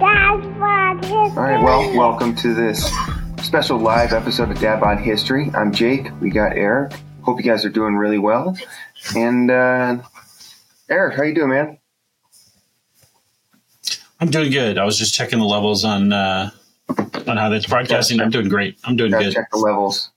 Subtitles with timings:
[0.00, 1.12] Dad Bod History.
[1.12, 2.90] All right, well, welcome to this
[3.42, 5.50] special live episode of Dad Bod History.
[5.54, 6.08] I'm Jake.
[6.20, 6.92] We got Eric.
[7.22, 8.56] Hope you guys are doing really well.
[9.14, 9.98] And uh,
[10.88, 11.78] Eric, how you doing, man?
[14.20, 14.78] I'm doing good.
[14.78, 16.50] I was just checking the levels on uh,
[17.26, 18.20] on how that's broadcasting.
[18.20, 18.78] I'm doing great.
[18.84, 19.32] I'm doing good.
[19.34, 20.10] check the levels,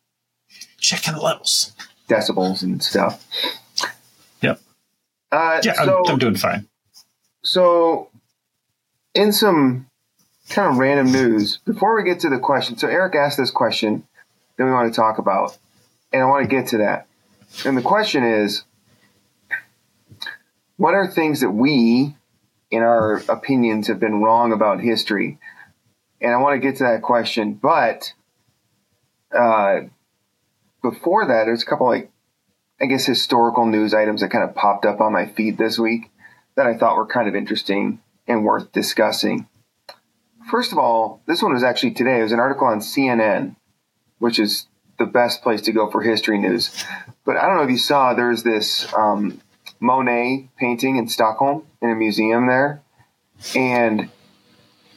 [0.79, 1.73] Checking the levels.
[2.09, 3.25] decibels, and stuff.
[4.41, 4.59] Yep.
[5.31, 6.68] Uh, Yeah, so, I'm, I'm doing fine.
[7.43, 8.09] so
[9.14, 9.88] in some
[10.50, 14.05] kind of random news, before we get to the question, so Eric asked this question
[14.57, 15.57] that we want to talk about,
[16.11, 17.07] and I want to get to that.
[17.65, 18.64] And the question is,
[20.78, 22.15] what are things that we,
[22.71, 25.38] in our opinions, have been wrong about history?
[26.19, 28.14] And I want to get to that question, but
[29.33, 29.82] uh,
[30.82, 32.11] before that, there's a couple like,
[32.81, 36.11] I guess, historical news items that kind of popped up on my feed this week
[36.55, 39.47] that I thought were kind of interesting and worth discussing.
[40.50, 42.19] First of all, this one was actually today.
[42.19, 43.55] It was an article on CNN,
[44.19, 44.67] which is
[44.99, 46.85] the best place to go for history news.
[47.25, 49.41] But I don't know if you saw, there's this um,
[49.80, 52.81] Monet painting in Stockholm in a museum there.
[53.55, 54.09] And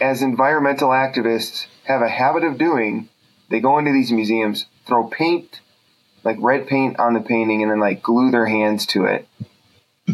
[0.01, 3.09] as environmental activists have a habit of doing,
[3.49, 5.61] they go into these museums, throw paint,
[6.25, 9.27] like red paint on the painting, and then like glue their hands to it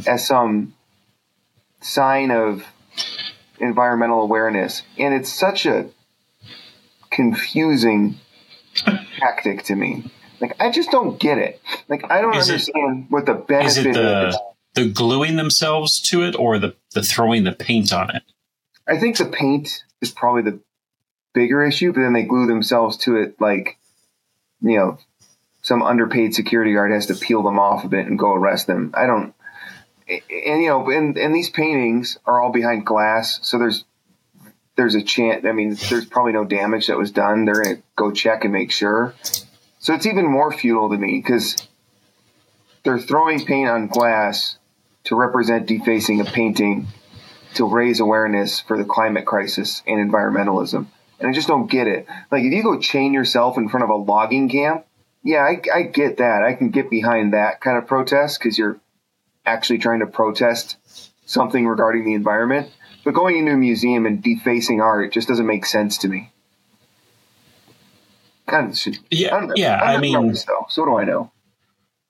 [0.06, 0.74] as some
[1.80, 2.64] sign of
[3.62, 4.82] environmental awareness.
[4.98, 5.88] And it's such a
[7.10, 8.18] confusing
[9.18, 10.10] tactic to me.
[10.40, 11.60] Like I just don't get it.
[11.88, 14.34] Like I don't Is it- understand what the Is benefit it is.
[14.34, 14.40] the
[14.74, 18.22] the gluing themselves to it or the, the throwing the paint on it?
[18.88, 20.60] I think the paint is probably the
[21.34, 23.78] bigger issue, but then they glue themselves to it like
[24.62, 24.98] you know,
[25.60, 28.92] some underpaid security guard has to peel them off of it and go arrest them.
[28.94, 29.34] I don't
[30.08, 33.84] and you know, and and these paintings are all behind glass, so there's
[34.76, 35.44] there's a chance.
[35.44, 37.44] I mean, there's probably no damage that was done.
[37.44, 39.14] They're gonna go check and make sure.
[39.78, 41.56] So it's even more futile to me because
[42.84, 44.58] they're throwing paint on glass
[45.04, 46.86] to represent defacing a painting
[47.54, 50.86] to raise awareness for the climate crisis and environmentalism.
[51.20, 52.06] And I just don't get it.
[52.30, 54.86] Like if you go chain yourself in front of a logging camp,
[55.22, 56.42] yeah, I, I get that.
[56.42, 58.80] I can get behind that kind of protest because you're
[59.44, 60.76] actually trying to protest
[61.26, 62.70] something regarding the environment.
[63.04, 66.30] But going into a museum and defacing art just doesn't make sense to me.
[68.46, 68.78] Kind of
[69.10, 69.80] Yeah, I'm- yeah.
[69.82, 71.30] I'm I mean, though, so do I know?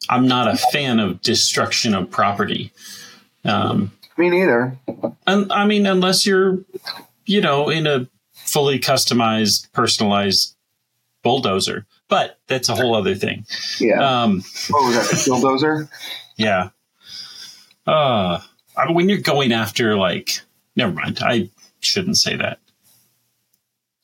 [0.09, 2.73] I'm not a fan of destruction of property.
[3.45, 4.77] Um, Me neither.
[5.27, 6.59] and I mean, unless you're,
[7.25, 10.57] you know, in a fully customized, personalized
[11.23, 13.47] bulldozer, but that's a whole other thing.
[13.79, 14.01] Yeah.
[14.23, 15.17] Um, what was that?
[15.17, 15.89] The bulldozer?
[16.37, 16.71] Yeah.
[17.87, 18.41] Uh,
[18.77, 20.41] I mean, when you're going after like,
[20.77, 21.19] never mind.
[21.23, 21.51] I
[21.81, 22.59] shouldn't say that.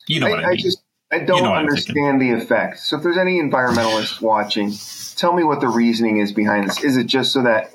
[0.07, 0.57] You know I, what I, I mean?
[0.59, 0.81] just
[1.11, 2.79] I don't You know understand the effect.
[2.79, 4.71] So if there's any environmentalists watching,
[5.15, 6.83] tell me what the reasoning is behind this.
[6.83, 7.71] Is it just so that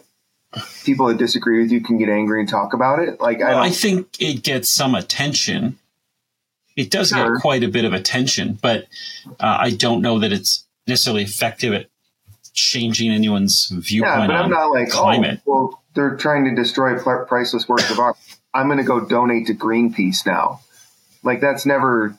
[0.84, 3.20] people that disagree with you can get angry and talk about it?
[3.20, 3.66] Like I Well, don't.
[3.66, 5.78] I think it gets some attention.
[6.76, 7.34] It does Sure.
[7.34, 8.84] get quite a bit of attention, but
[9.40, 11.86] uh, I don't know that it's necessarily effective at
[12.52, 15.40] changing anyone's viewpoint yeah, but I'm not like climate.
[15.46, 18.16] oh well they're trying to destroy priceless works of art.
[18.52, 20.60] I'm going to go donate to Greenpeace now.
[21.22, 22.16] Like that's never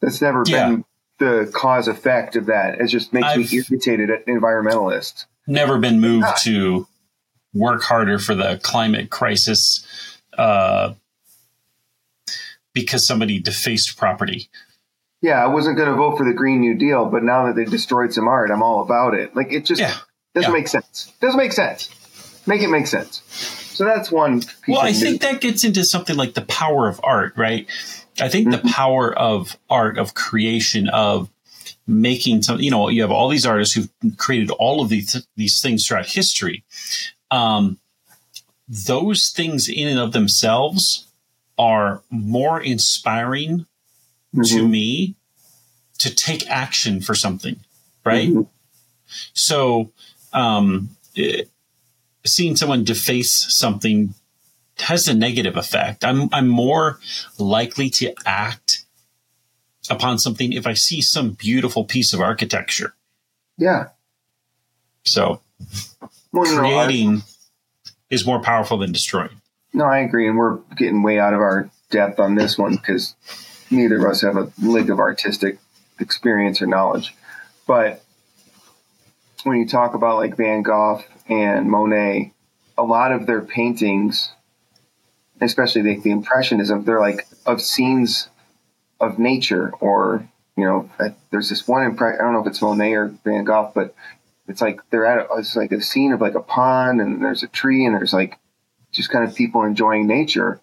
[0.00, 0.68] that's never Yeah.
[0.70, 0.84] been
[1.18, 2.80] the cause effect of that.
[2.80, 5.26] It just makes I've- me irritated at environmentalists.
[5.46, 6.36] Never been moved Ah.
[6.44, 6.86] to
[7.52, 9.84] work harder for the climate crisis
[10.38, 10.94] uh,
[12.72, 14.48] because somebody defaced property.
[15.22, 17.64] yeah, I wasn't going to vote for the Green New Deal, but now that they
[17.66, 19.34] destroyed some art, I'm all about it.
[19.36, 19.94] Like it just Yeah.
[20.34, 20.56] doesn't Yeah.
[20.56, 21.12] make sense.
[21.20, 21.90] Doesn't make sense.
[22.46, 23.22] Make it make sense.
[23.74, 24.42] So that's one.
[24.68, 27.66] Well, I think that gets into something like the power of art, right?
[28.20, 28.66] I think Mm-hmm.
[28.66, 31.30] the power of art, of creation, of
[31.86, 35.60] making some, you know, you have all these artists who've created all of these, these
[35.60, 36.64] things throughout history.
[37.30, 37.78] Um,
[38.68, 41.06] those things in and of themselves
[41.58, 43.66] are more inspiring
[44.34, 44.70] to Mhm.
[44.70, 45.14] me
[45.98, 47.56] to take action for something,
[48.04, 48.28] right?
[48.28, 48.46] Mhm.
[49.34, 49.92] So,
[50.32, 51.42] um, eh,
[52.24, 54.14] seeing someone deface something
[54.78, 56.04] has a negative effect.
[56.04, 56.98] I'm I'm more
[57.38, 58.84] likely to act
[59.88, 62.94] upon something if I see some beautiful piece of architecture.
[63.58, 63.88] Yeah.
[65.04, 65.40] So,
[66.32, 67.22] Well, you know, art- creating
[68.10, 69.40] is more powerful than destroying.
[69.72, 73.14] No, I agree, and we're getting way out of our depth on this one because
[73.70, 75.58] neither of us have a lick of artistic
[76.00, 77.14] experience or knowledge.
[77.66, 78.02] But
[79.44, 82.34] when you talk about like Van Gogh and Monet,
[82.76, 84.32] a lot of their paintings
[85.40, 88.28] especially the, the impressionism, they're like of scenes
[89.00, 90.90] of nature or you know,
[91.30, 92.20] there's this one impression.
[92.20, 93.94] I don't know if it's Monet or Van Gogh, but
[94.46, 97.42] it's like they're at a, it's like a scene of like a pond and there's
[97.42, 98.38] a tree and there's like
[98.92, 100.60] just kind of people enjoying nature.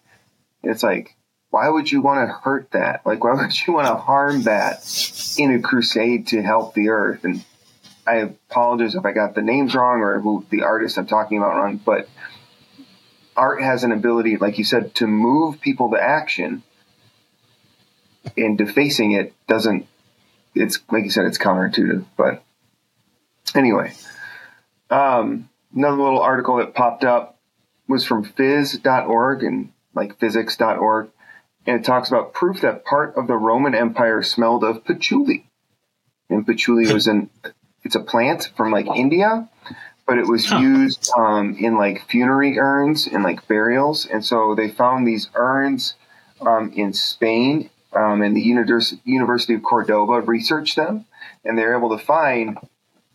[0.62, 1.16] It's like,
[1.50, 3.04] why would you want to hurt that?
[3.04, 7.24] Like, why would you want to harm that in a crusade to help the earth?
[7.24, 7.44] And
[8.08, 11.56] I apologize if I got the names wrong or who the artist I'm talking about
[11.56, 12.08] wrong, but
[13.36, 16.62] art has an ability, like you said, to move people to action
[18.36, 19.86] and defacing it doesn't.
[20.54, 22.06] It's like you said, it's counterintuitive.
[22.16, 22.42] But
[23.54, 23.92] anyway,
[24.90, 27.38] um, another little article that popped up
[27.86, 31.10] was from phys.org and like physics.org,
[31.66, 35.46] and it talks about proof that part of the Roman Empire smelled of patchouli.
[36.30, 37.28] And patchouli was an
[37.84, 39.48] it's a plant from like India,
[40.06, 40.58] but it was huh.
[40.58, 44.06] used um, in like funerary urns and like burials.
[44.06, 45.94] And so they found these urns
[46.40, 48.40] um, in Spain um, and the
[49.04, 51.06] University of Cordoba researched them,
[51.44, 52.58] and they're able to find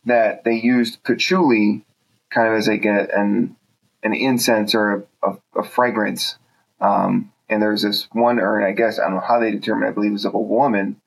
[0.06, 1.86] that they used patchouli
[2.30, 3.56] kind of as like a, an
[4.01, 6.38] an incense or a, a, a fragrance.
[6.81, 9.89] Um, and there's this one urn, I guess I don't know how they determined.
[9.89, 11.00] I believe it was of a woman,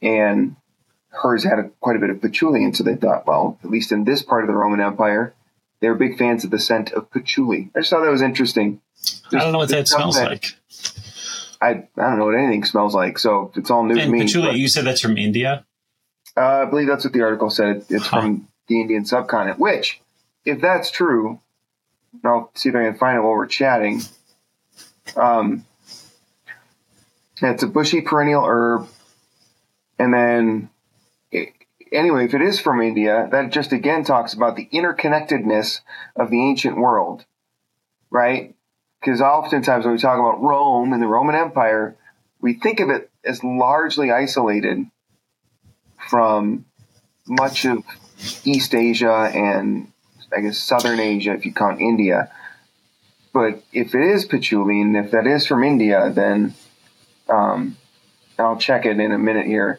[0.00, 0.56] and
[1.12, 3.92] hers had a, quite a bit of patchouli, and so they thought, well, at least
[3.92, 5.34] in this part of the Roman Empire,
[5.80, 7.70] they were big fans of the scent of patchouli.
[7.74, 8.80] I just thought that was interesting.
[9.30, 10.54] There's, I don't know what that smells that, like.
[11.60, 14.20] I, I don't know what anything smells like, so it's all new and to me.
[14.20, 15.64] Patchouli, but, you said that's from India?
[16.36, 17.84] Uh, I believe that's what the article said.
[17.88, 18.20] It's huh.
[18.20, 20.00] from the Indian subcontinent, which,
[20.44, 21.40] if that's true,
[22.24, 24.02] I'll see if I can find it while we're chatting.
[25.16, 25.66] Um,
[27.40, 28.88] it's a bushy perennial herb.
[29.98, 30.70] And then,
[31.92, 35.80] anyway, if it is from India, that just again talks about the interconnectedness
[36.16, 37.24] of the ancient world,
[38.10, 38.54] right?
[39.00, 41.96] Because oftentimes when we talk about Rome and the Roman Empire,
[42.40, 44.86] we think of it as largely isolated
[46.08, 46.64] from
[47.26, 47.84] much of
[48.44, 49.92] East Asia and
[50.34, 52.30] I guess Southern Asia, if you count India.
[53.32, 56.54] But if it is patchouli, and if that is from India, then
[57.28, 57.76] um,
[58.38, 59.78] I'll check it in a minute here.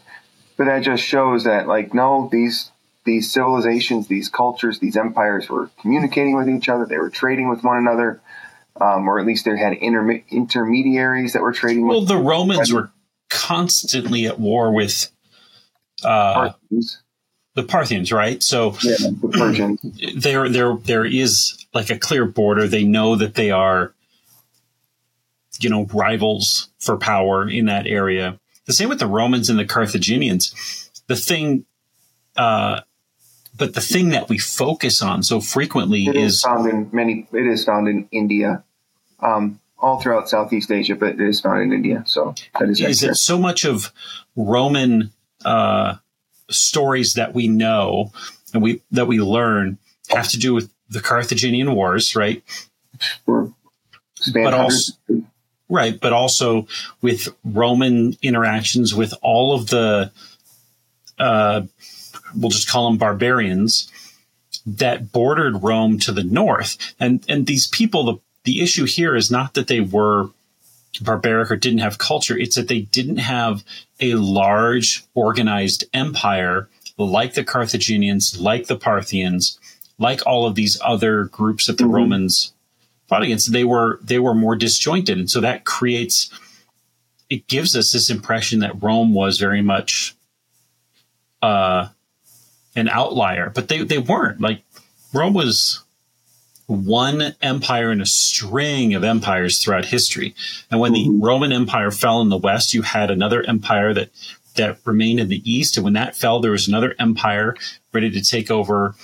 [0.58, 2.72] But that just shows that, like, no, these
[3.06, 6.86] these civilizations, these cultures, these empires were communicating with each other.
[6.86, 8.22] They were trading with one another
[8.80, 11.88] um, or at least they had interme- intermediaries that were trading.
[11.88, 12.92] Well, the Romans were
[13.30, 15.12] constantly at war with
[16.04, 16.52] uh,
[17.56, 18.42] the Parthians, right?
[18.42, 19.82] So yeah, the Persians.
[20.16, 22.68] There, there, there is like a clear border.
[22.68, 23.94] They know that they are,
[25.60, 28.40] you know, rivals for power in that area.
[28.66, 30.92] The same with the Romans and the Carthaginians.
[31.08, 31.66] The thing,
[32.38, 32.82] uh,
[33.58, 37.28] but the thing that we focus on so frequently it is, is found in many.
[37.34, 38.64] It is found in India,
[39.20, 42.04] um, all throughout Southeast Asia, but it is found in India.
[42.06, 42.80] So that is.
[42.80, 43.92] Is it so much of
[44.36, 45.12] Roman
[45.44, 45.96] uh,
[46.50, 48.12] stories that we know
[48.54, 49.78] and we that we learn
[50.10, 52.44] have to do with the Carthaginian Wars, right?
[53.26, 54.94] but also,
[55.74, 56.68] right, but also
[57.02, 60.12] with Roman interactions with all of the.
[61.20, 61.62] Uh,
[62.36, 63.92] we'll just call them barbarians
[64.66, 66.78] that bordered Rome to the north.
[67.00, 68.16] And, and these people, the,
[68.46, 70.30] the issue here is not that they were
[71.02, 72.38] barbaric or didn't have culture.
[72.38, 73.64] It's that they didn't have
[74.00, 79.60] a large organized empire like the Carthaginians, like the Parthians,
[79.98, 81.94] like all of these other groups that the mm-hmm.
[81.94, 82.53] Romans
[83.22, 83.52] against.
[83.52, 85.20] They were, they were more disjointed.
[85.20, 86.32] And so that creates,
[87.30, 90.16] it gives us this impression that Rome was very much,
[91.42, 91.90] uh,
[92.76, 94.42] an outlier, but they, they weren't.
[94.42, 94.64] Like
[95.14, 95.84] Rome was
[96.66, 100.34] one empire in a string of empires throughout history.
[100.72, 101.20] And when mm-hmm.
[101.20, 104.10] the Roman Empire fell in the West, you had another empire that
[104.56, 105.78] that remained in the East.
[105.78, 107.56] And when that fell, there was another empire
[107.92, 108.96] ready to take over.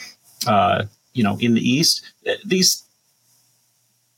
[0.48, 2.06] Uh, you know, in the East,
[2.46, 2.86] these,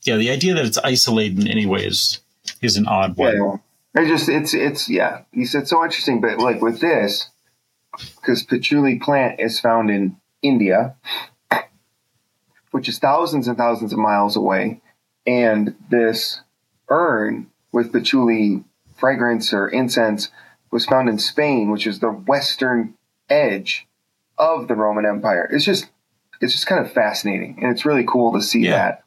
[0.02, 2.20] yeah, the idea that it's isolated in any way is
[2.60, 3.36] is an odd one.
[3.36, 3.56] Yeah,
[4.02, 5.22] I just it's it's yeah.
[5.32, 7.30] You said so interesting, but like with this,
[8.16, 10.96] because patchouli plant is found in India,
[12.72, 14.80] which is thousands and thousands of miles away,
[15.26, 16.40] and this
[16.88, 18.64] urn with patchouli
[18.96, 20.30] fragrance or incense
[20.70, 22.94] was found in Spain, which is the western
[23.28, 23.86] edge
[24.38, 25.48] of the Roman Empire.
[25.52, 25.90] It's just
[26.40, 28.70] it's just kind of fascinating, and it's really cool to see yeah.
[28.72, 29.04] that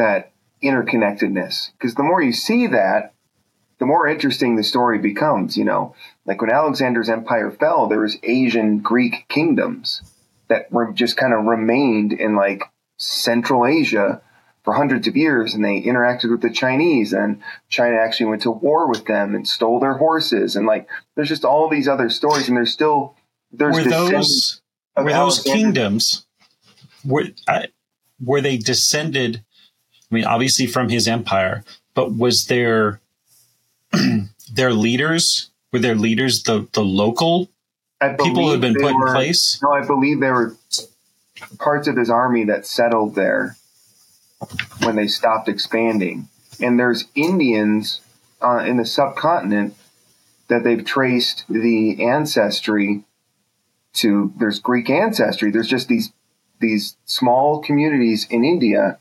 [0.00, 1.70] that interconnectedness.
[1.72, 3.14] Because the more you see that,
[3.78, 5.56] the more interesting the story becomes.
[5.56, 5.94] You know,
[6.26, 10.02] like when Alexander's empire fell, there was Asian Greek kingdoms
[10.48, 12.64] that were just kind of remained in like
[12.98, 14.20] Central Asia
[14.62, 17.40] for hundreds of years and they interacted with the Chinese and
[17.70, 21.46] China actually went to war with them and stole their horses and like there's just
[21.46, 23.16] all these other stories and there's still
[23.52, 24.60] there's were those
[24.98, 25.58] were those Alexander.
[25.58, 26.26] kingdoms
[27.06, 27.62] were uh,
[28.22, 29.42] were they descended
[30.10, 31.64] I mean obviously from his empire
[31.94, 33.00] but was there
[34.52, 37.50] their leaders were their leaders the the local
[38.22, 40.56] people who had been put were, in place no I believe there were
[41.58, 43.56] parts of his army that settled there
[44.82, 46.28] when they stopped expanding.
[46.60, 48.00] And there's Indians
[48.42, 49.74] uh, in the subcontinent
[50.48, 53.04] that they've traced the ancestry
[53.94, 54.32] to.
[54.38, 55.50] There's Greek ancestry.
[55.50, 56.12] There's just these
[56.60, 58.98] these small communities in India,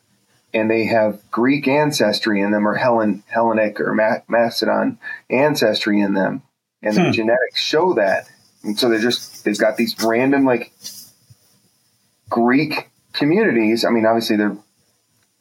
[0.54, 3.94] and they have Greek ancestry in them, or Hellen, Hellenic or
[4.28, 4.98] Macedon
[5.30, 6.42] ancestry in them,
[6.82, 7.04] and hmm.
[7.06, 8.30] the genetics show that.
[8.64, 10.72] And so they're just they've got these random like
[12.30, 13.86] Greek communities.
[13.86, 14.58] I mean, obviously they're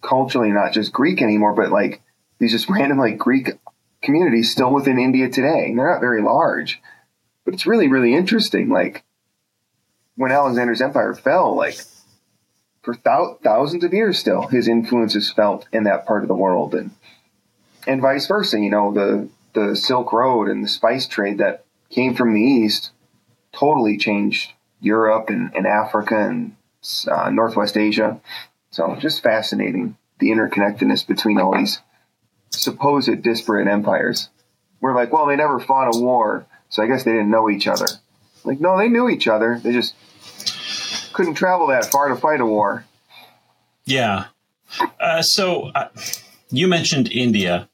[0.02, 2.00] culturally not just Greek anymore, but like
[2.38, 3.50] these just random like Greek
[4.02, 5.66] communities still within India today.
[5.68, 6.80] And they're not very large,
[7.44, 8.68] but it's really, really interesting.
[8.68, 9.04] Like
[10.16, 11.78] when Alexander's empire fell, like
[12.88, 16.34] for thou- thousands of years still, his influence is felt in that part of the
[16.34, 16.90] world and,
[17.86, 18.58] and vice versa.
[18.58, 22.92] You know, the, the Silk Road and the spice trade that came from the East
[23.52, 26.56] totally changed Europe and, and Africa and
[27.08, 28.22] uh, Northwest Asia.
[28.70, 31.82] So just fascinating the interconnectedness between all these
[32.48, 34.30] supposed disparate empires.
[34.80, 37.66] We're like, well, they never fought a war, so I guess they didn't know each
[37.66, 37.88] other.
[38.44, 39.60] Like, no, they knew each other.
[39.62, 39.94] They just
[41.18, 42.84] couldn't travel that far to fight a war.
[43.84, 44.26] Yeah.
[45.00, 45.88] Uh, so uh,
[46.50, 47.68] you mentioned India,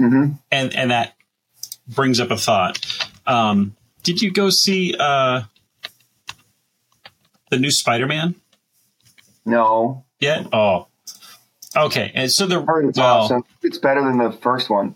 [0.00, 0.32] mm-hmm.
[0.50, 1.14] and and that
[1.86, 2.78] brings up a thought.
[3.26, 5.42] Um, did you go see uh,
[7.50, 8.36] the new Spider-Man?
[9.44, 10.46] No yet?
[10.50, 10.86] Oh,
[11.76, 12.10] okay.
[12.14, 13.44] And so the heard it's well, awesome.
[13.62, 14.94] It's better than the first one.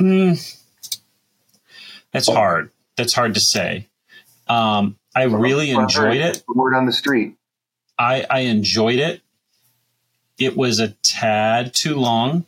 [0.00, 0.58] Mm,
[2.10, 2.72] that's hard.
[2.96, 3.86] That's hard to say.
[4.48, 6.42] Um, I really enjoyed it.
[6.48, 7.36] Word on the street.
[7.98, 9.20] I, I enjoyed it.
[10.38, 12.46] It was a tad too long.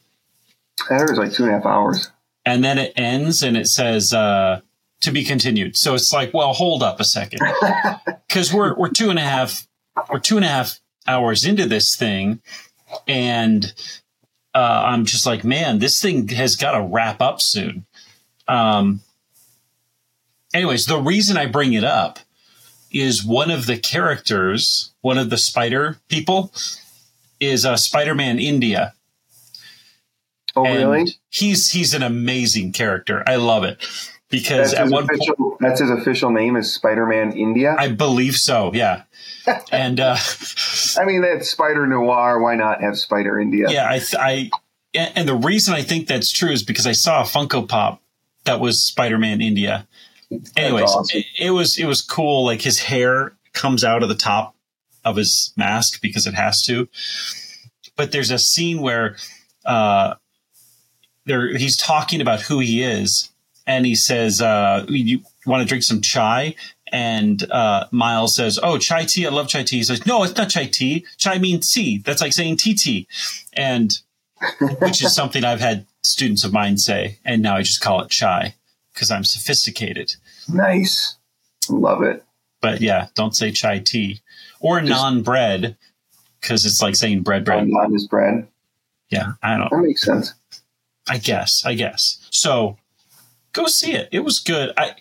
[0.91, 2.11] It was like two and a half hours.
[2.47, 4.61] And then it ends and it says uh,
[5.01, 5.77] to be continued.
[5.77, 7.41] So it's like, well, hold up a second,
[8.29, 9.67] because we're we're two and a half
[10.11, 12.41] we're two and a half hours into this thing,
[13.07, 13.73] and
[14.55, 17.87] uh, I'm just like, man, this thing has got to wrap up soon.
[18.49, 19.01] Um,
[20.53, 22.19] anyways, the reason I bring it up
[22.95, 26.53] is one of the characters, one of the spider people,
[27.41, 28.95] is uh, Spider-Man India.
[30.57, 31.13] Oh, and really?
[31.31, 33.25] He's he's an amazing character.
[33.27, 33.85] I love it
[34.31, 37.75] because that's at one official, point, that's his official name is Spider-Man India.
[37.77, 38.71] I believe so.
[38.73, 39.03] Yeah,
[39.73, 40.17] and uh,
[40.97, 42.41] I mean that's Spider Noir.
[42.41, 43.67] Why not have Spider India?
[43.69, 44.51] Yeah, I, I,
[44.95, 48.01] and the reason I think that's true is because I saw a Funko Pop
[48.45, 49.89] that was Spider Man India.
[50.57, 51.21] Anyways, awesome.
[51.21, 52.45] it, it was it was cool.
[52.45, 54.55] Like his hair comes out of the top
[55.05, 56.89] of his mask because it has to.
[57.97, 59.17] But there's a scene where
[59.65, 60.15] uh,
[61.27, 63.31] there he's talking about who he is,
[63.67, 66.57] and he says, uh, "You want to drink some chai?"
[66.93, 69.27] And uh, Miles says, "Oh, chai tea.
[69.27, 71.07] I love chai tea." He says, "No, it's not chai tea.
[71.17, 71.99] Chai means tea.
[71.99, 73.07] That's like saying tea
[73.53, 73.93] and
[74.79, 78.11] which is something I've had students of mine say, and now I just call it
[78.11, 78.55] chai
[78.93, 80.17] because I'm sophisticated.
[80.49, 81.17] Nice,
[81.69, 82.25] love it.
[82.61, 84.23] But yeah, don't say chai tea
[84.61, 85.77] or naan bread
[86.41, 87.67] because it's like saying bread bread.
[87.67, 88.49] Naan is bread.
[89.11, 89.71] Yeah, I don't.
[89.71, 90.35] That makes sense.
[91.09, 91.65] I guess.
[91.65, 92.27] I guess.
[92.31, 92.79] So
[93.53, 94.09] go see it.
[94.13, 94.73] It was good.
[94.77, 94.95] I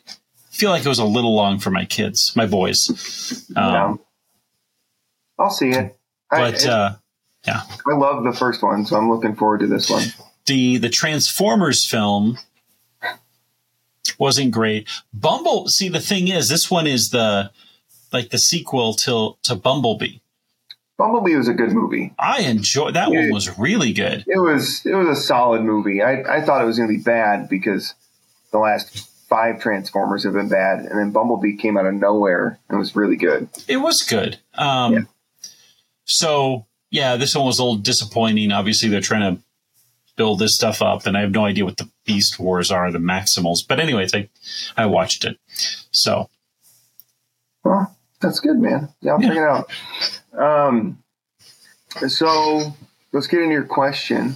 [0.49, 3.47] feel like it was a little long for my kids, my boys.
[3.55, 3.95] Um, yeah.
[5.39, 5.97] I'll see it.
[6.29, 6.95] But I, uh,
[7.45, 10.03] yeah, I love the first one, so I'm looking forward to this one.
[10.45, 12.37] The the Transformers film
[14.19, 14.87] wasn't great.
[15.13, 15.67] Bumble.
[15.67, 17.51] See, the thing is, this one is the
[18.11, 20.19] like the sequel to to Bumblebee.
[20.97, 22.13] Bumblebee was a good movie.
[22.19, 23.31] I enjoyed that it, one.
[23.31, 24.23] Was really good.
[24.27, 26.01] It was it was a solid movie.
[26.01, 27.95] I I thought it was going to be bad because
[28.51, 32.77] the last five Transformers have been bad, and then Bumblebee came out of nowhere and
[32.77, 33.49] was really good.
[33.67, 34.37] It was good.
[34.53, 34.99] Um, yeah.
[36.05, 38.51] So yeah, this one was a little disappointing.
[38.51, 39.42] Obviously, they're trying to
[40.15, 42.99] build this stuff up, and I have no idea what the Beast Wars are, the
[42.99, 43.67] Maximals.
[43.67, 44.29] But anyways, I
[44.77, 45.37] I watched it.
[45.91, 46.29] So,
[47.63, 48.89] well, that's good, man.
[49.01, 49.27] Yeah, I'll yeah.
[49.27, 50.39] check it out.
[50.39, 51.03] Um,
[52.07, 52.73] so
[53.11, 54.35] let's get into your question.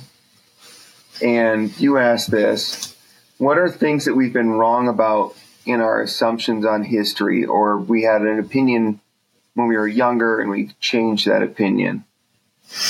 [1.19, 2.96] And you asked this
[3.38, 8.03] what are things that we've been wrong about in our assumptions on history, or we
[8.03, 9.00] had an opinion
[9.53, 12.05] when we were younger and we've changed that opinion?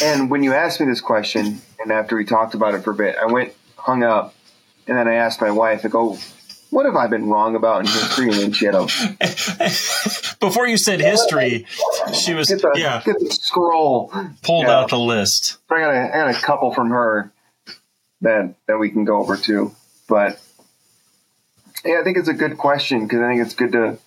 [0.04, 2.96] And when you asked me this question, and after we talked about it for a
[2.96, 4.34] bit, I went, hung up,
[4.88, 6.20] and then I asked my wife, I go, oh,
[6.70, 8.26] what have I been wrong about in history?
[8.26, 8.82] And then she had a.
[10.40, 11.66] Before you said history,
[12.14, 14.12] she was, get the, yeah, get the scroll.
[14.44, 14.80] pulled Yeah.
[14.80, 15.58] out the list.
[15.70, 17.32] I got, a, I got a couple from her
[18.22, 19.74] that, that we can go over too.
[20.10, 20.40] But
[21.86, 23.98] yeah, I think it's a good question because I think it's good to,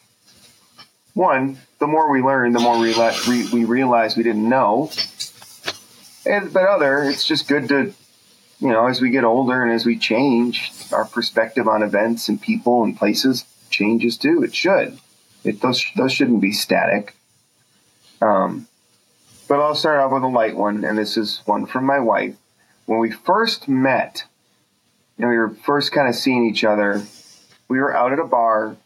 [1.15, 4.91] one, the more we learn, the more we, le- we, we realize we didn't know.
[6.27, 7.95] And, but other, it's just good to,
[8.61, 12.41] you know, as we get older and as we change, our perspective on events and
[12.41, 14.43] people and places changes too.
[14.43, 14.99] It should.
[15.45, 17.15] It those those shouldn't be static.
[18.21, 18.67] Um,
[19.49, 22.37] but I'll start off with a light one, and this is one from my wife.
[22.87, 24.25] When we first met,
[25.19, 27.03] and we were first kind of seeing each other,
[27.69, 28.77] we were out at a bar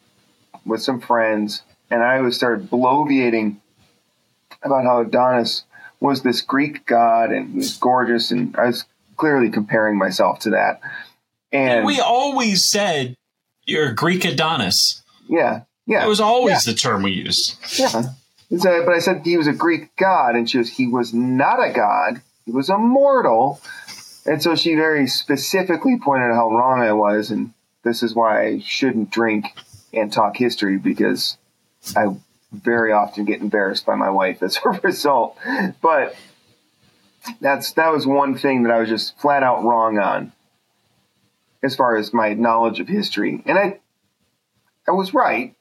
[0.65, 3.57] with some friends, and I was started bloviating
[4.63, 5.65] about how Adonis
[6.05, 8.85] was this Greek god and he was gorgeous, and I was
[9.17, 10.81] clearly comparing myself to that.
[11.51, 13.17] And we always said
[13.65, 15.03] you're a Greek Adonis.
[15.29, 17.57] yeah, yeah, It was always the term we used.
[17.79, 18.03] Yeah.
[18.59, 21.59] So, but I said he was a Greek god, and she was, he was not
[21.59, 22.21] a god.
[22.45, 23.61] He was a mortal.
[24.27, 28.43] And so she very specifically pointed out how wrong I was, and this is why
[28.47, 29.47] I shouldn't drink
[29.95, 31.39] and talk history because
[31.97, 32.15] I
[32.55, 35.37] very often get embarrassed by my wife as a result.
[35.81, 36.15] But
[37.41, 40.33] that's that was one thing that I was just flat out wrong on
[41.63, 43.43] as far as my knowledge of history.
[43.47, 43.81] And I
[44.87, 45.55] I was right.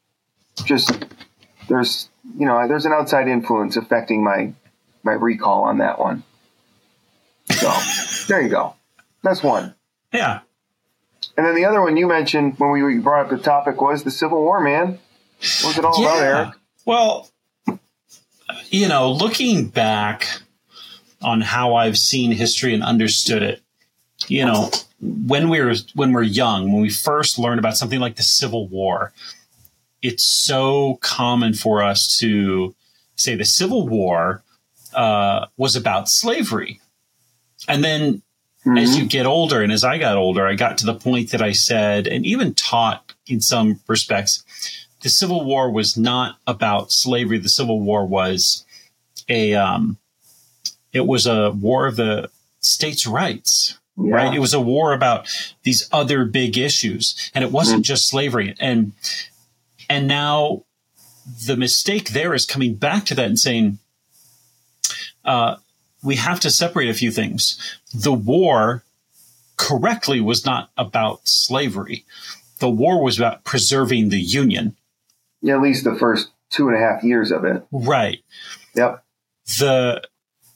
[0.66, 1.06] Just
[1.68, 4.54] there's you know there's an outside influence affecting my
[5.04, 6.24] my recall on that one.
[7.52, 7.72] So
[8.28, 8.76] there you go.
[9.24, 9.76] That's one.
[10.12, 10.42] Yeah.
[11.36, 14.12] And then the other one you mentioned when we brought up the topic was the
[14.12, 15.00] Civil War, man.
[15.62, 16.54] What was it all about, Eric?
[16.86, 17.30] Well,
[18.70, 20.28] you know, looking back
[21.22, 23.62] on how I've seen history and understood it,
[24.28, 24.70] you know,
[25.02, 28.68] when we were when we're young, when we first learn about something like the Civil
[28.68, 29.13] War,
[30.01, 32.75] it's so common for us to
[33.16, 34.44] say the Civil War
[34.94, 36.79] uh, was about slavery,
[37.68, 38.22] and then
[38.77, 41.42] as you get older and as I got older, I got to the point that
[41.42, 44.44] I said, and even taught in some respects,
[45.03, 47.37] the Civil War was not about slavery.
[47.37, 48.66] The Civil War was
[49.29, 49.98] a, um,
[50.92, 54.16] it was a war of the states' rights, Yeah.
[54.16, 54.33] right?
[54.33, 55.27] It was a war about
[55.63, 58.55] these other big issues, and it wasn't just slavery.
[58.59, 58.94] And
[59.89, 60.63] and now
[61.46, 63.79] the mistake there is coming back to that and saying,
[65.25, 65.57] uh,
[66.01, 67.57] we have to separate a few things.
[67.94, 68.83] The war
[69.57, 72.05] correctly was not about slavery.
[72.59, 74.75] The war was about preserving the Union.
[75.44, 77.64] Yeah, at least the first two and a half years of it.
[77.72, 78.20] Right.
[78.75, 79.03] Yep.
[79.60, 80.01] The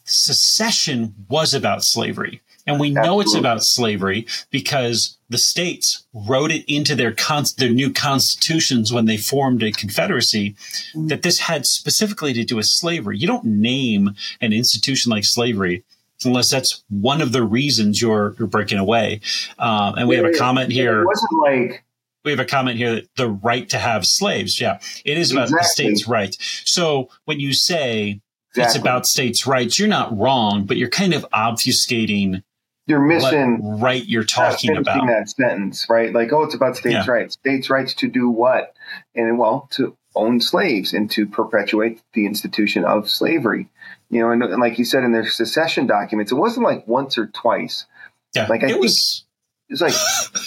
[0.05, 2.41] secession was about slavery.
[2.65, 7.69] And we know it's about slavery because the states wrote it into their con- their
[7.69, 10.55] new constitutions when they formed a confederacy
[10.93, 13.17] that this had specifically to do with slavery.
[13.17, 15.85] You don't name an institution like slavery
[16.25, 19.21] unless that's one of the reasons you're you're breaking away.
[19.57, 21.03] Um, and we have a comment here.
[21.03, 21.85] It wasn't like
[22.27, 24.59] we have a comment here that the right to have slaves.
[24.61, 26.37] Yeah, it is about the states' rights.
[26.65, 28.21] So when you say
[28.55, 32.43] it's about states' rights, you're not wrong, but you're kind of obfuscating
[32.87, 35.05] you're what missing right you're talking about.
[35.07, 36.13] that sentence, right?
[36.13, 37.11] Like, oh, it's about states' Yeah.
[37.11, 37.33] rights.
[37.33, 38.73] States' rights to do what?
[39.13, 43.67] And well, to own slaves and to perpetuate the institution of slavery.
[44.09, 47.17] You know, and, and like you said in their secession documents, it wasn't like once
[47.17, 47.85] or twice.
[48.33, 49.25] Yeah, Like, I it think- was.
[49.69, 49.93] It's like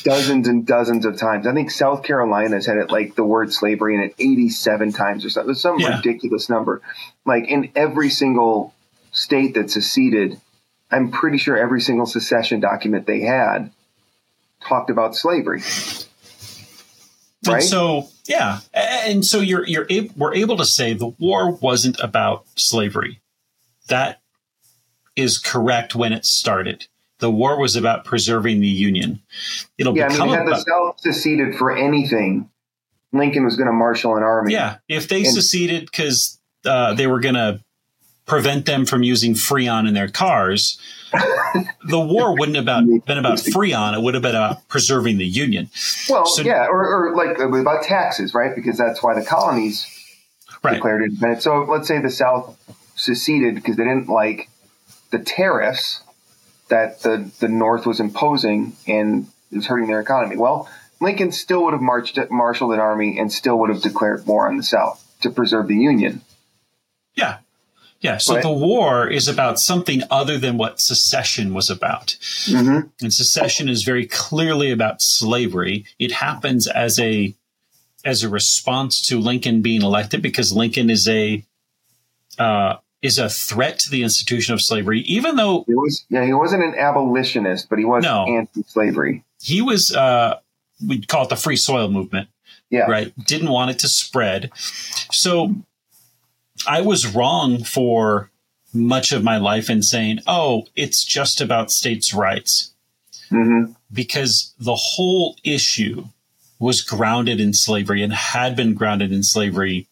[0.02, 1.46] dozens and dozens of times.
[1.46, 5.30] I think South Carolina's had it like the word slavery in it 87 times or
[5.30, 5.54] something.
[5.54, 5.96] Some Yeah.
[5.96, 6.80] ridiculous number.
[7.26, 8.72] Like in every single
[9.12, 10.40] state that seceded,
[10.90, 13.70] I'm pretty sure every single secession document they had
[14.66, 15.62] talked about slavery.
[17.46, 17.62] And Right?
[17.62, 22.44] so yeah, and so you're you're ab- we're able to say the war wasn't about
[22.56, 23.20] slavery.
[23.88, 24.20] That
[25.16, 26.86] is correct when it started.
[27.20, 29.20] The war was about preserving the union.
[29.78, 32.48] It'll Yeah, I become mean, had the about South seceded for anything,
[33.12, 34.52] Lincoln was going to marshal an army.
[34.54, 37.60] Yeah, if they And- seceded because uh, they were going to
[38.26, 40.78] prevent them from using Freon in their cars,
[41.84, 43.94] the war wouldn't have about, been about Freon.
[43.94, 45.68] It would have been about preserving the Union.
[46.08, 48.54] Well, So- yeah, or, or like uh, about taxes, right?
[48.54, 49.86] Because that's why the colonies
[50.62, 50.74] Right.
[50.74, 51.42] declared independence.
[51.44, 52.54] So let's say the South
[52.94, 54.50] seceded because they didn't like
[55.10, 56.02] the tariffs
[56.70, 60.36] that the, the North was imposing and was hurting their economy.
[60.36, 60.68] Well,
[61.00, 64.56] Lincoln still would have marched, marshaled an army and still would have declared war on
[64.56, 66.22] the South to preserve the Union.
[67.14, 67.38] Yeah.
[68.00, 68.42] Yeah, so Right.
[68.42, 72.16] the war is about something other than what secession was about.
[72.46, 72.88] Mm-hmm.
[73.02, 75.84] And secession is very clearly about slavery.
[75.98, 77.34] It happens as a
[78.02, 81.44] as a response to Lincoln being elected because Lincoln is a
[82.38, 86.32] uh, is a threat to the institution of slavery, even though He was yeah, he
[86.34, 88.26] wasn't an abolitionist, but he was No.
[88.26, 89.24] anti-slavery.
[89.40, 90.38] he was uh,
[90.86, 92.28] we'd call it the free soil movement.
[92.70, 92.82] Yeah.
[92.82, 93.12] right?
[93.26, 94.52] Didn't want it to spread.
[95.10, 95.56] So
[96.68, 98.30] I was wrong for
[98.72, 102.72] much of my life in saying, oh, it's just about states' rights,
[103.32, 103.72] Mm-hmm.
[103.92, 106.04] because the whole issue
[106.58, 109.86] was grounded in slavery and had been grounded in slavery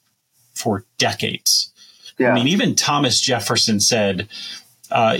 [0.54, 1.72] for decades.
[2.18, 2.32] Yeah.
[2.32, 4.28] I mean, even Thomas Jefferson said,
[4.90, 5.18] uh,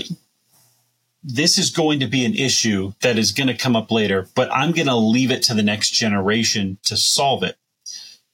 [1.23, 4.49] this is going to be an issue that is going to come up later, but
[4.51, 7.57] I'm going to leave it to the next generation to solve it.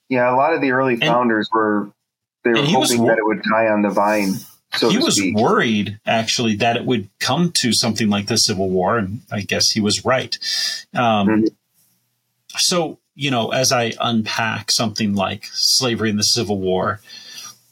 [0.09, 1.89] yeah, a lot of the early founders were
[2.43, 4.33] they were and he was hoping that it would die on the vine,
[4.75, 5.35] so he was speak.
[5.35, 9.71] worried actually that it would come to something like the Civil War, and I guess
[9.71, 10.37] he was right.
[10.93, 11.47] Um, Mhm.
[12.57, 17.01] So, you know, as I unpack something like slavery and the Civil War,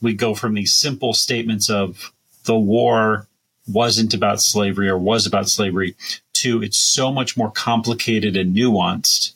[0.03, 2.11] we go from these simple statements of
[2.43, 3.27] the war
[3.67, 5.95] wasn't about slavery or was about slavery
[6.33, 9.31] to it's so much more complicated and nuanced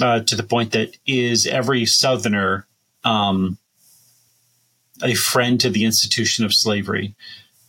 [0.00, 2.66] uh, to the point that is every Southerner
[3.04, 3.58] um,
[5.02, 7.14] a friend to the institution of slavery?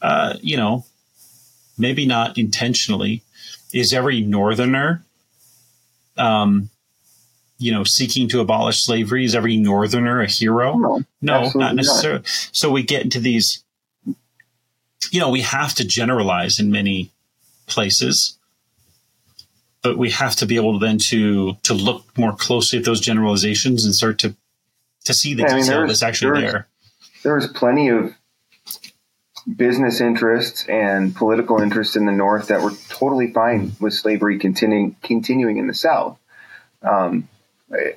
[0.02, 0.86] Uh, you know,
[1.78, 3.22] maybe not intentionally.
[3.74, 5.04] Is every Northerner,
[6.18, 6.70] um,
[7.66, 9.26] you know, seeking to abolish slavery?
[9.26, 10.78] Is every Northerner a hero?
[10.78, 11.76] No, No, not not.
[11.76, 12.22] necessarily.
[12.52, 13.64] So we get into these,
[15.12, 17.12] you know, we have to generalize in many
[17.66, 18.38] places,
[19.82, 23.84] but we have to be able then to to look more closely at those generalizations
[23.86, 24.36] and start to
[25.06, 26.68] to see the Yeah, I mean, detail there's- that's actually there's- there.
[27.24, 28.14] there was plenty of
[29.56, 34.96] business interests and political interests in the North that were totally fine with slavery continuing
[35.04, 36.18] continuing in the South.
[36.82, 37.28] Um,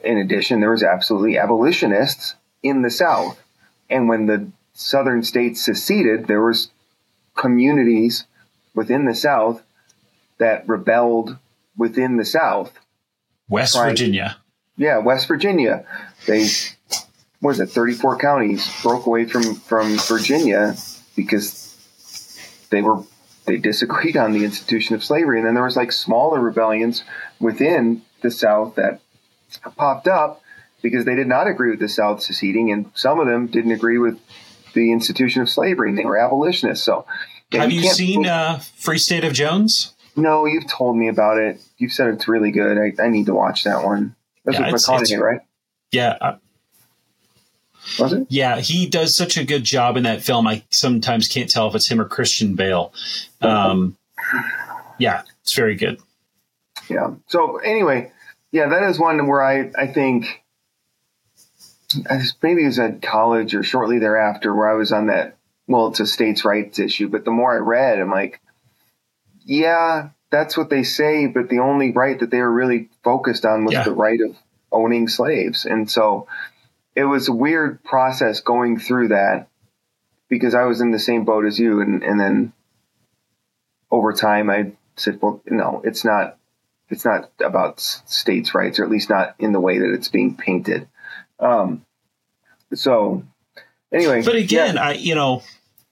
[0.04, 3.40] in addition, there was absolutely abolitionists in the South,
[3.90, 6.70] and when the Southern states seceded, there was
[7.36, 8.24] communities
[8.74, 9.62] within the South
[10.38, 11.36] that rebelled
[11.76, 12.72] within the South.
[13.48, 13.90] West Right.
[13.90, 14.36] Virginia.
[14.76, 15.84] Yeah, West Virginia.
[16.26, 16.46] They
[17.40, 20.76] what was it, thirty four counties broke away from from Virginia
[21.16, 21.74] because
[22.70, 23.02] they were
[23.46, 27.02] they disagreed on the institution of slavery, and then there was like smaller rebellions
[27.40, 29.00] within the South that
[29.76, 30.42] popped up
[30.82, 33.98] because they did not agree with the South seceding, and some of them didn't agree
[33.98, 34.18] with
[34.74, 36.84] the institution of slavery, and they were abolitionists.
[36.84, 37.04] So,
[37.50, 39.94] yeah, Have you can't- seen uh, Free State of Jones?
[40.14, 41.60] No, you've told me about it.
[41.78, 42.76] You've said it's really good.
[42.78, 44.14] I, I need to watch that one.
[44.44, 45.40] That's Yeah, with it's- McConaughey, it's- right?
[45.90, 46.36] Yeah, uh,
[47.98, 48.26] Was it?
[48.28, 50.46] yeah, he does such a good job in that film.
[50.46, 52.92] I sometimes can't tell if it's him or Christian Bale.
[53.40, 53.96] Um,
[54.98, 55.98] yeah, it's very good.
[56.90, 57.14] Yeah.
[57.28, 58.12] So anyway,
[58.52, 60.42] yeah, that is one where I I think
[62.42, 65.36] maybe it was at college or shortly thereafter where I was on that.
[65.66, 68.40] Well, it's a states' rights issue, but the more I read, I'm like,
[69.44, 73.64] yeah, that's what they say, but the only right that they were really focused on
[73.64, 73.84] was Yeah.
[73.84, 74.36] the right of
[74.72, 76.26] owning slaves, and so
[76.94, 79.48] it was a weird process going through that
[80.28, 82.52] because I was in the same boat as you, and and then
[83.90, 86.37] over time I said, well, no, it's not
[86.90, 90.36] it's not about states' rights, or at least not in the way that it's being
[90.36, 90.88] painted.
[91.40, 91.84] Um,
[92.74, 93.22] so,
[93.92, 95.42] anyway, But again, yeah, I you know,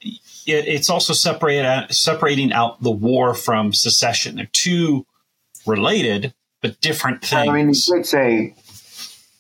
[0.01, 4.37] it, it's also separate out, separating out the war from secession.
[4.37, 5.07] They're two
[5.67, 7.49] related but different things.
[7.49, 8.55] I mean, you could say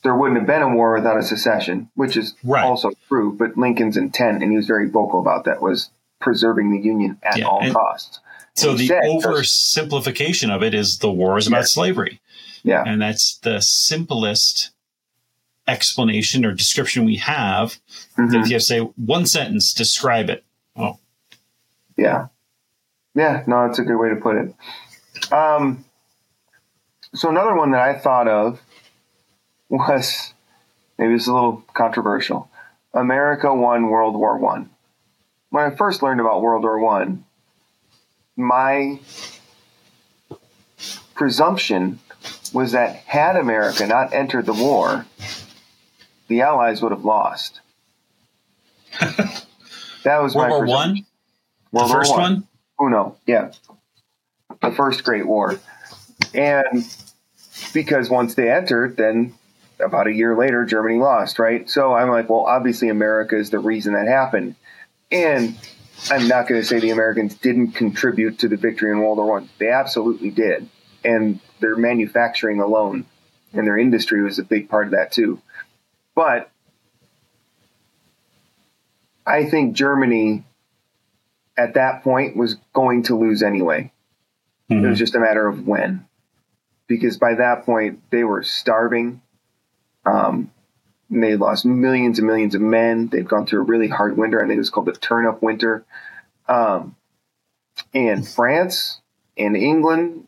[0.03, 2.64] there wouldn't have been a war without a secession, which is Right.
[2.64, 3.33] also true.
[3.33, 5.90] But Lincoln's intent, and he was very vocal about that, was
[6.21, 8.21] preserving the Union at Yeah, all and- costs.
[8.57, 11.64] So the said- oversimplification of it is the war is about Yeah.
[11.64, 12.21] slavery.
[12.62, 14.71] yeah, And that's the simplest
[15.69, 17.79] explanation or description we have.
[18.16, 18.29] Mhm.
[18.42, 20.45] If you have to say one sentence, describe it.
[20.77, 20.99] Oh,
[21.97, 22.27] Yeah.
[23.14, 25.33] Yeah, no, that's a good way to put it.
[25.33, 25.85] Um,
[27.14, 28.61] so another one that I thought of
[29.69, 30.35] was
[30.99, 32.51] maybe it's a little controversial.
[32.95, 34.71] America won World War One.
[35.51, 37.25] When I first learned about World War One,
[38.37, 39.01] my
[41.14, 41.99] presumption
[42.53, 45.07] was that had America not entered the war,
[46.29, 47.61] the Allies would have lost.
[49.01, 50.66] that was World my War.
[50.66, 51.03] One, the
[51.72, 52.20] World War first One.
[52.20, 52.49] one.
[52.88, 53.53] Uno, yeah.
[54.61, 55.59] The first Great War.
[56.35, 56.87] And
[57.72, 59.35] because once they entered, then
[59.81, 61.68] about a year later, Germany lost, right?
[61.68, 64.57] So I'm like, well, obviously America is the reason that happened.
[65.11, 65.57] And
[66.11, 69.26] I'm not going to say the Americans didn't contribute to the victory in World War
[69.26, 69.48] One.
[69.59, 70.68] They absolutely did,
[71.04, 73.06] and their manufacturing alone
[73.52, 75.40] and their industry was a big part of that too.
[76.14, 76.50] But
[79.26, 80.44] I think Germany
[81.56, 83.92] at that point was going to lose anyway.
[84.70, 84.85] Mm-hmm.
[84.85, 86.06] It was just a matter of when,
[86.87, 89.22] because by that point they were starving.
[90.04, 90.50] Um,
[91.11, 93.09] they lost millions and millions of men.
[93.09, 94.38] They've gone through a really hard winter.
[94.38, 95.85] I think it was called the Turnip Winter.
[96.49, 96.97] Um,
[97.95, 99.01] and France
[99.37, 100.27] and England,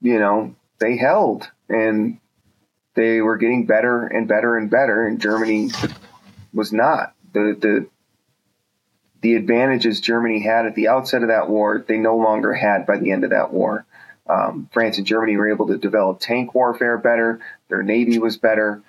[0.00, 2.18] you know, they held and
[2.94, 5.70] they were getting better and better and better, and Germany
[6.52, 7.14] was not.
[7.32, 7.86] The the
[9.20, 12.98] the advantages Germany had at the outset of that war, they no longer had by
[12.98, 13.84] the end of that war.
[14.28, 17.40] Um, France and Germany were able to develop tank warfare better.
[17.68, 18.82] Their navy was better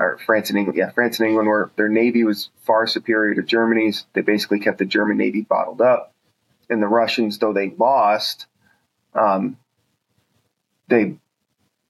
[0.00, 3.42] or France and England, yeah, France and England were their navy was far superior to
[3.42, 4.06] Germany's.
[4.12, 6.14] They basically kept the German navy bottled up,
[6.68, 8.46] and the Russians, though they lost,
[9.14, 9.56] um,
[10.88, 11.16] they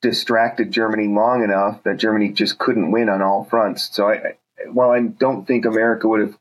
[0.03, 3.95] distracted Germany long enough that Germany just couldn't win on all fronts.
[3.95, 4.37] So, I,
[4.71, 6.39] while I don't think America would have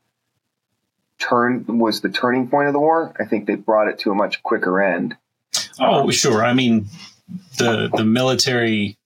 [1.18, 4.14] turned was the turning point of the war, I think they brought it to a
[4.14, 5.16] much quicker end.
[5.80, 6.44] Oh, sure.
[6.44, 6.86] I mean,
[7.58, 8.98] the the military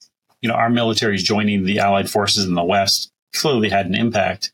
[0.43, 3.95] you know, our military is joining the Allied forces in the West clearly had an
[3.95, 4.51] impact.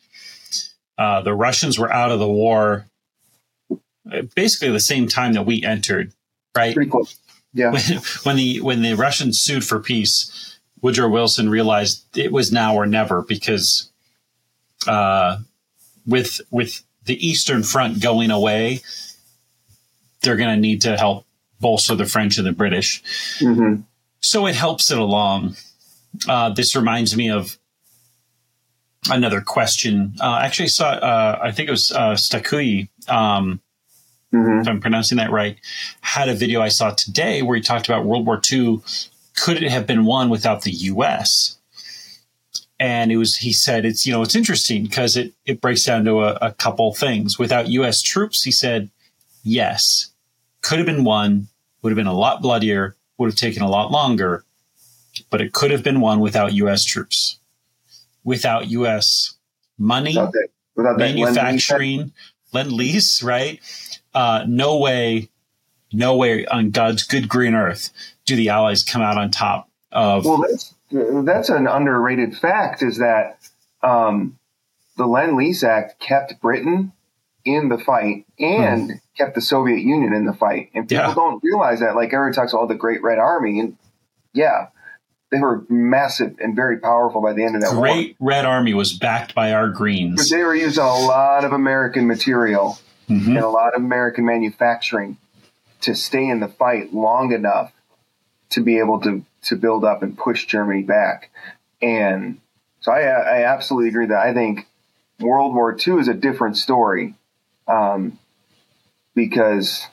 [0.99, 2.87] Uh, the Russians were out of the war
[4.13, 6.13] uh, basically the same time that we entered,
[6.57, 6.77] right?
[6.89, 7.19] Close.
[7.53, 7.73] Yeah.
[7.73, 7.83] When,
[8.23, 12.87] when the when the Russians sued for peace, Woodrow Wilson realized it was now or
[12.87, 13.91] never because
[14.87, 15.39] uh,
[16.07, 18.81] with with the Eastern Front going away,
[20.23, 21.27] they're going to need to help
[21.61, 23.03] bolster the French and the British.
[23.41, 23.83] Mm-hmm.
[24.21, 25.57] So it helps it along.
[26.29, 27.59] Uh, this reminds me of
[29.11, 30.15] another question.
[30.21, 33.61] Uh, actually, saw uh, I think it was uh, Stakui, um,
[34.33, 34.61] mm-hmm.
[34.61, 35.59] if I'm pronouncing that right,
[36.01, 38.81] had a video I saw today where he talked about World War II.
[39.37, 41.59] Could it have been won without the U.S.?
[42.79, 46.05] And it was he said it's you know it's interesting because it it breaks down
[46.05, 47.39] to a, a couple things.
[47.39, 48.03] Without U.S.
[48.03, 48.91] troops, he said,
[49.43, 50.11] yes,
[50.61, 51.49] could have been won.
[51.81, 52.97] Would have been a lot bloodier.
[53.17, 54.45] Would have taken a lot longer
[55.31, 56.85] but it could have been won without U.S.
[56.85, 57.39] troops,
[58.25, 59.35] without U.S.
[59.79, 62.13] money, without that, without manufacturing,
[62.53, 63.61] lend lease, right?
[64.15, 65.31] Uh, no way,
[65.93, 67.91] no way on God's good green earth
[68.27, 70.25] do the Allies come out on top of.
[70.25, 72.83] Well, that's that's an underrated fact.
[72.83, 73.39] Is that
[73.83, 74.39] um,
[74.97, 76.93] the Lend Lease Act kept Britain
[77.45, 79.01] in the fight and mm.
[79.17, 80.71] kept the Soviet Union in the fight.
[80.75, 81.15] And people yeah.
[81.15, 81.95] don't realize that.
[81.95, 83.79] Like everyone talks about the Great Red Army, and
[84.35, 84.69] yeah,
[85.37, 88.31] they were massive and very powerful by the end of that Great war.
[88.31, 90.17] Red Army was backed by our Greens.
[90.17, 93.29] But they were using a lot of American material mm-hmm.
[93.29, 95.19] and a lot of American manufacturing
[95.83, 97.73] to stay in the fight long enough
[98.51, 101.31] to be able to to build up and push Germany back.
[101.83, 102.41] And
[102.81, 104.67] so I, I absolutely agree that I think
[105.21, 107.15] World War II is a different story
[107.69, 108.19] um,
[109.15, 109.87] because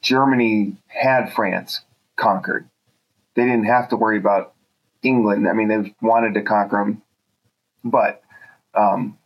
[0.00, 1.82] Germany had France
[2.16, 2.68] conquered
[3.36, 4.54] they didn't have to worry about
[5.02, 5.46] England.
[5.48, 7.02] I mean, they wanted to conquer them,
[7.84, 8.22] but
[8.74, 9.18] um,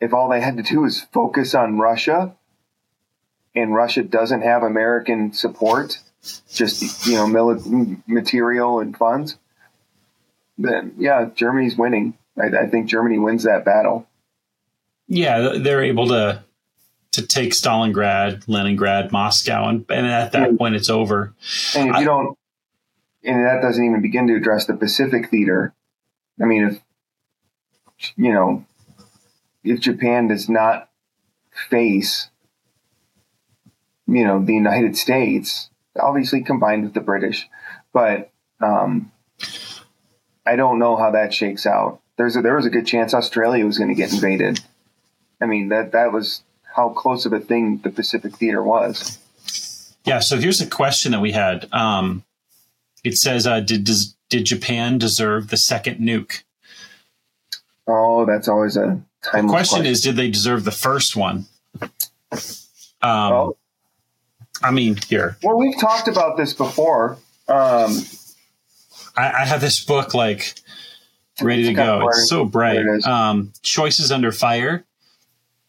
[0.00, 2.34] if all they had to do was focus on Russia,
[3.54, 5.98] and Russia doesn't have American support,
[6.52, 9.36] just you know, mili- material and funds,
[10.58, 12.16] then yeah, Germany's winning.
[12.38, 14.06] I, I think Germany wins that battle.
[15.08, 16.44] Yeah, they're able to
[17.12, 21.34] to take Stalingrad, Leningrad, Moscow, and, and at that point it's over.
[21.74, 22.36] And if you don't
[23.26, 25.74] and that doesn't even begin to address the Pacific theater.
[26.40, 26.80] I mean, if
[28.16, 28.64] you know,
[29.64, 30.88] if Japan does not
[31.68, 32.30] face,
[34.06, 37.48] you know, the United States, obviously combined with the British,
[37.92, 39.10] but um,
[40.46, 42.00] I don't know how that shakes out.
[42.16, 44.60] There's a, there was a good chance Australia was going to get invaded.
[45.40, 46.42] I mean that that was
[46.74, 49.18] how close of a thing the Pacific theater was.
[50.04, 50.20] Yeah.
[50.20, 51.68] So here's a question that we had.
[51.72, 52.22] Um,
[53.06, 56.42] it says, uh, did, does, did Japan deserve the second nuke?
[57.86, 59.06] Oh, that's always a time.
[59.22, 61.46] The question, question, is, did they deserve the first one?
[62.32, 62.40] Um,
[63.02, 63.56] oh.
[64.60, 65.36] I mean, here.
[65.44, 67.18] Well, we've talked about this before.
[67.46, 68.02] Um,
[69.16, 70.54] I, I, have this book like
[71.40, 72.08] ready to go.
[72.08, 72.78] It's so bright.
[72.78, 74.84] It um, Choices Under Fire: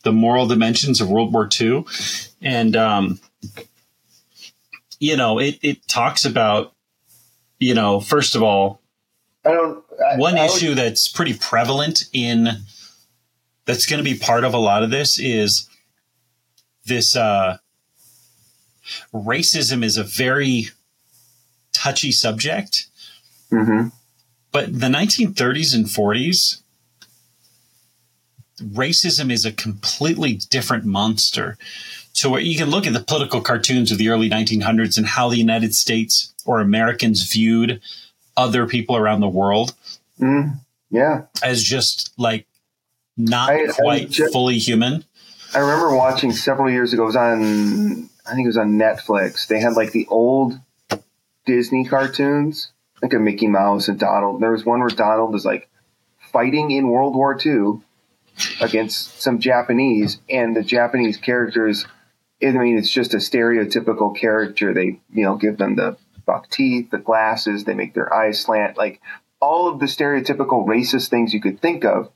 [0.04, 1.86] The Moral Dimensions of World War II,
[2.42, 3.20] and um,
[5.00, 6.74] you know, it it talks about
[7.60, 8.82] you know, first of all,
[9.46, 9.84] I don't.
[10.04, 12.50] I, one I issue would, that's pretty prevalent in
[13.66, 15.70] that's going to be part of a lot of this is
[16.86, 17.58] this uh,
[19.14, 20.68] racism is a very
[21.74, 22.88] touchy subject.
[23.52, 23.90] Mm-hmm.
[24.52, 26.62] But the 1930s and 40s,
[28.62, 31.58] racism is a completely different monster.
[32.14, 35.30] So where you can look at the political cartoons of the early 1900s and how
[35.30, 37.82] the United States or Americans viewed
[38.36, 39.76] other people around the world.
[40.20, 41.24] Mm, yeah.
[41.44, 42.48] As just like
[43.16, 45.04] not I, quite I just, fully human.
[45.54, 47.04] I remember watching several years ago.
[47.04, 49.48] It was on, I think it was on Netflix.
[49.48, 50.60] They had like the old
[51.46, 54.42] Disney cartoons, like a Mickey Mouse and Donald.
[54.42, 55.70] There was one where Donald was like
[56.32, 57.82] fighting in World War II
[58.62, 61.86] against some Japanese, and the Japanese characters.
[62.42, 64.74] I mean, it's just a stereotypical character.
[64.74, 68.78] They, you know, give them the buck teeth, the glasses, they make their eyes slant,
[68.78, 69.02] like
[69.40, 72.12] all of the stereotypical racist things you could think of,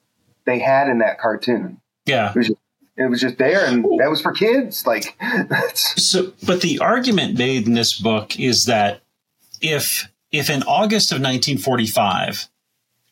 [0.46, 1.82] they had in that cartoon.
[2.06, 2.30] Yeah.
[2.30, 2.60] It was just,
[2.98, 4.86] it was just there and that was for kids.
[4.86, 5.18] Like,
[5.74, 9.02] so, but the argument made in this book is that
[9.62, 12.48] if, if in August of 1945,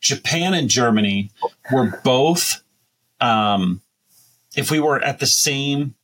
[0.02, 1.32] Japan and Germany
[1.72, 2.62] were both,
[3.20, 3.82] um,
[4.56, 5.96] if we were at the same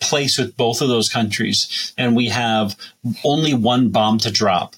[0.00, 2.76] place with both of those countries and we have
[3.24, 4.76] only one bomb to drop,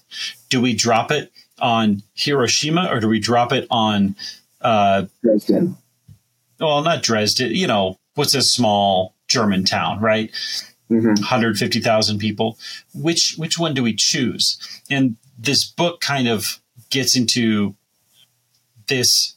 [0.49, 4.15] do we drop it on Hiroshima or do we drop it on
[4.61, 5.77] uh, Dresden?
[6.59, 7.51] Well, not Dresden.
[7.51, 10.31] You know, what's a small German town, right?
[10.89, 11.21] Mm-hmm.
[11.21, 12.57] 150,000 people.
[12.93, 14.57] Which which one do we choose?
[14.89, 17.75] And this book kind of gets into
[18.87, 19.35] this.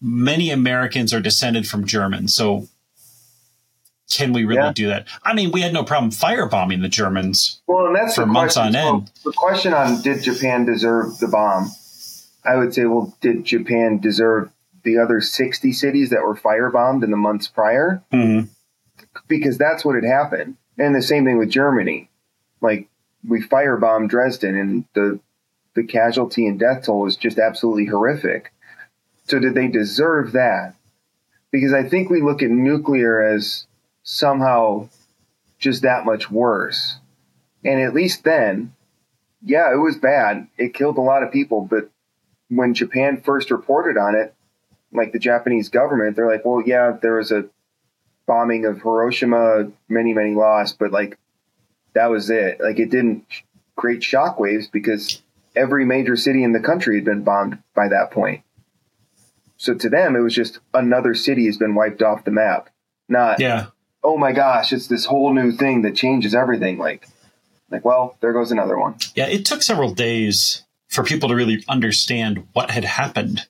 [0.00, 2.68] Many Americans are descended from Germans, so
[4.12, 4.72] can we really yeah.
[4.72, 5.08] do that?
[5.22, 7.60] I mean, we had no problem firebombing the Germans.
[7.66, 9.10] Well, and that's for months on end.
[9.24, 11.70] the question on did Japan deserve the bomb?
[12.44, 14.50] I would say, well, did Japan deserve
[14.82, 18.02] the other 60 cities that were firebombed in the months prior?
[18.12, 18.48] Mm-hmm.
[19.28, 20.56] Because that's what had happened.
[20.78, 22.10] And the same thing with Germany.
[22.60, 22.88] Like,
[23.26, 25.20] we firebombed Dresden, and the
[25.74, 28.52] the casualty and death toll was just absolutely horrific.
[29.24, 30.74] So, did they deserve that?
[31.50, 33.66] Because I think we look at nuclear as
[34.02, 34.88] somehow
[35.58, 36.98] just that much worse.
[37.64, 38.74] And at least then,
[39.42, 40.48] yeah, it was bad.
[40.58, 41.62] It killed a lot of people.
[41.62, 41.90] But
[42.48, 44.34] when Japan first reported on it,
[44.92, 47.46] like the Japanese government, they're like, well, yeah, there was a
[48.26, 51.18] bombing of Hiroshima, many, many lost, but like
[51.94, 52.60] that was it.
[52.60, 53.24] Like it didn't
[53.76, 55.22] create shockwaves because
[55.56, 58.42] every major city in the country had been bombed by that point.
[59.56, 62.68] So to them, it was just another city has been wiped off the map.
[63.08, 63.66] Not, yeah
[64.04, 66.78] oh my gosh, it's this whole new thing that changes everything.
[66.78, 67.08] Like,
[67.70, 68.96] like, well, there goes another one.
[69.14, 73.46] Yeah, it took several days for people to really understand what had happened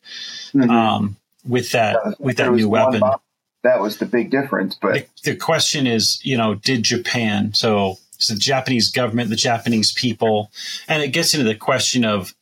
[0.54, 0.70] mm-hmm.
[0.70, 3.00] um, with that yeah, with that new weapon.
[3.00, 3.18] Bomb.
[3.62, 4.76] That was the big difference.
[4.80, 7.98] But the, the, question is, you know, did Japan so?
[8.18, 10.52] So the Japanese government, the Japanese people,
[10.86, 12.34] and it gets into the question of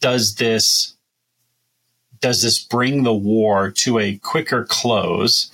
[0.00, 0.94] does this
[2.20, 5.50] does this bring the war to a quicker close?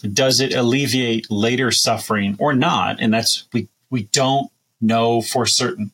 [0.00, 3.00] Does it alleviate later suffering or not?
[3.00, 5.92] And that's we we don't know for certain.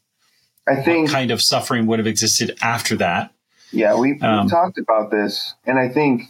[0.68, 3.32] I think kind of suffering would have existed after that.
[3.72, 6.22] Yeah, we, um, talked about this, and I think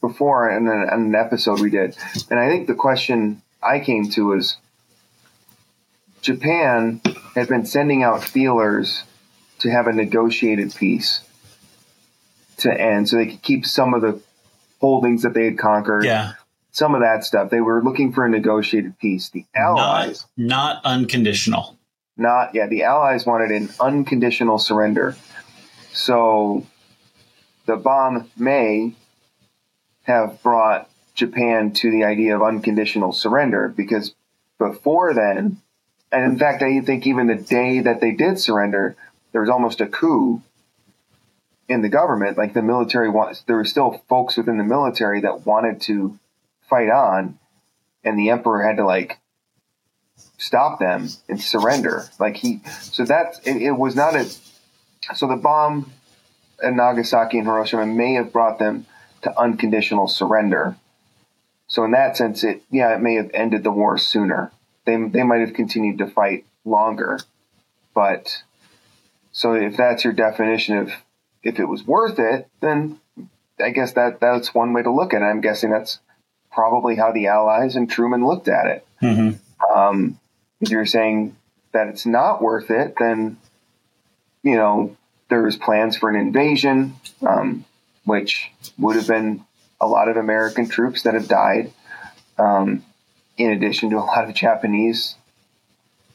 [0.00, 1.96] before in an, an episode we did,
[2.30, 4.56] and I think the question I came to was
[6.22, 7.00] Japan
[7.34, 9.04] had been sending out feelers
[9.60, 11.20] to have a negotiated peace
[12.58, 14.20] to end, so they could keep some of the
[14.80, 16.04] holdings that they had conquered.
[16.04, 16.32] Yeah.
[16.70, 17.50] Some of that stuff.
[17.50, 19.30] They were looking for a negotiated peace.
[19.30, 20.26] The Allies.
[20.36, 21.76] Not, not unconditional.
[22.16, 25.16] Not, yeah, the Allies wanted an unconditional surrender.
[25.92, 26.66] So
[27.66, 28.94] the bomb may
[30.02, 34.14] have brought Japan to the idea of unconditional surrender because
[34.58, 35.60] before then,
[36.10, 38.96] and in fact, I think even the day that they did surrender,
[39.32, 40.42] there was almost a coup
[41.68, 45.46] in the government, like the military wants, there were still folks within the military that
[45.46, 46.18] wanted to
[46.68, 47.38] fight on,
[48.02, 49.18] and the emperor had to like
[50.38, 52.08] stop them and surrender.
[52.18, 54.30] Like he, so that it, it was not a.
[55.14, 55.92] So the bomb
[56.62, 58.86] at Nagasaki and Hiroshima may have brought them
[59.22, 60.76] to unconditional surrender.
[61.66, 64.52] So in that sense, it yeah, it may have ended the war sooner.
[64.86, 67.20] They they might have continued to fight longer,
[67.94, 68.42] but
[69.32, 70.92] so if that's your definition of
[71.42, 73.00] if it was worth it, then
[73.62, 75.24] I guess that that's one way to look at it.
[75.24, 75.98] I'm guessing that's
[76.52, 78.86] probably how the Allies and Truman looked at it.
[79.02, 79.78] Mm-hmm.
[79.78, 80.18] Um,
[80.60, 81.36] if you're saying
[81.72, 83.38] that it's not worth it, then
[84.42, 84.96] you know
[85.28, 86.94] there's plans for an invasion.
[87.26, 87.64] Um,
[88.08, 89.44] which would have been
[89.80, 91.70] a lot of American troops that have died,
[92.38, 92.82] um,
[93.36, 95.14] in addition to a lot of Japanese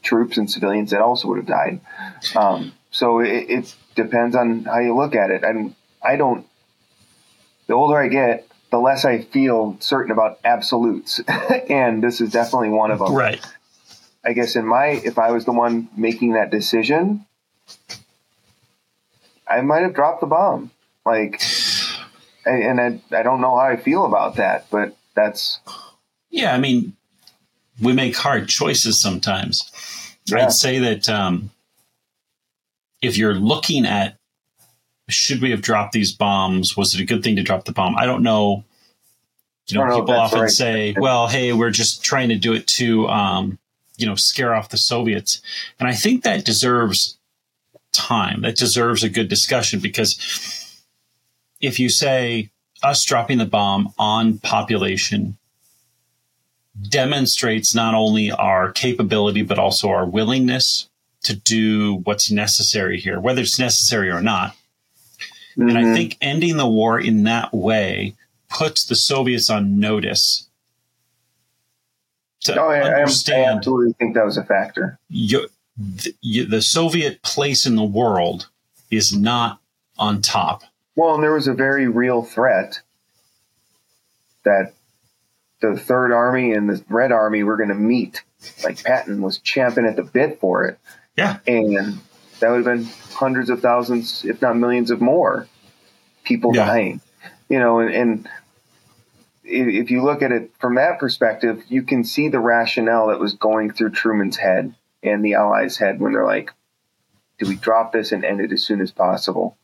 [0.02, 1.80] troops and civilians that also would have died.
[2.36, 5.44] Um, so it, it, depends on how you look at it.
[5.44, 6.48] And I don't.
[7.68, 11.20] The older I get, the less I feel certain about absolutes,
[11.70, 13.14] and this is definitely one of them.
[13.14, 13.40] Right.
[14.26, 17.26] I guess in my, if I was the one making that decision,
[19.48, 20.72] I might have dropped the bomb.
[21.06, 21.42] Like,
[22.46, 25.60] and I, I don't know how I feel about that, but that's.
[26.30, 26.96] Yeah, I mean,
[27.82, 29.70] we make hard choices sometimes.
[30.26, 30.46] Yeah.
[30.46, 31.52] I'd say that um,
[33.04, 34.18] if you're looking at
[35.10, 36.78] should we have dropped these bombs?
[36.78, 37.96] Was it a good thing to drop the bomb?
[37.98, 38.64] I don't know.
[39.68, 40.50] You know, know people often right.
[40.50, 43.60] say, "Well, hey, we're just trying to do it to, um,
[43.98, 45.42] you know, scare off the Soviets,"
[45.80, 47.18] and I think that deserves
[47.92, 48.42] time.
[48.42, 50.74] That deserves a good discussion because
[51.62, 52.50] if you say
[52.82, 55.38] us dropping the bomb on population
[56.90, 60.90] demonstrates not only our capability but also our willingness
[61.24, 64.56] to do what's necessary here, whether it's necessary or not.
[65.58, 65.70] Mm-hmm.
[65.70, 65.94] And I mm-hmm.
[65.94, 68.16] think ending the war in that way
[68.50, 70.50] puts the Soviets on notice.
[72.42, 75.00] To oh, I, understand, I absolutely think that was a factor.
[75.10, 75.48] You,
[75.78, 78.50] the, you, the Soviet place in the world
[78.92, 79.60] is not
[79.98, 80.64] on top.
[80.96, 82.82] Well, and there was a very real threat
[84.44, 84.74] that
[85.62, 88.24] the Third Army and the Red Army were going to meet.
[88.64, 90.78] Like Patton was champing at the bit for it.
[91.16, 91.40] Yeah.
[91.48, 92.00] And
[92.40, 95.48] that would have been hundreds of thousands, if not millions of more
[96.24, 96.66] people yeah.
[96.66, 97.02] dying.
[97.50, 98.30] You know, and, and
[99.44, 103.34] if you look at it from that perspective, you can see the rationale that was
[103.34, 106.52] going through Truman's head and the Allies' head when they're like,
[107.40, 109.58] do we drop this and end it as soon as possible?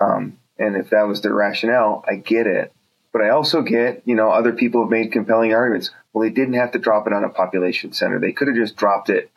[0.00, 2.72] Um, and if that was their rationale, I get it.
[3.12, 5.90] But I also get, you know, other people have made compelling arguments.
[6.12, 8.20] Well, they didn't have to drop it on a population center.
[8.20, 9.30] They could have just dropped it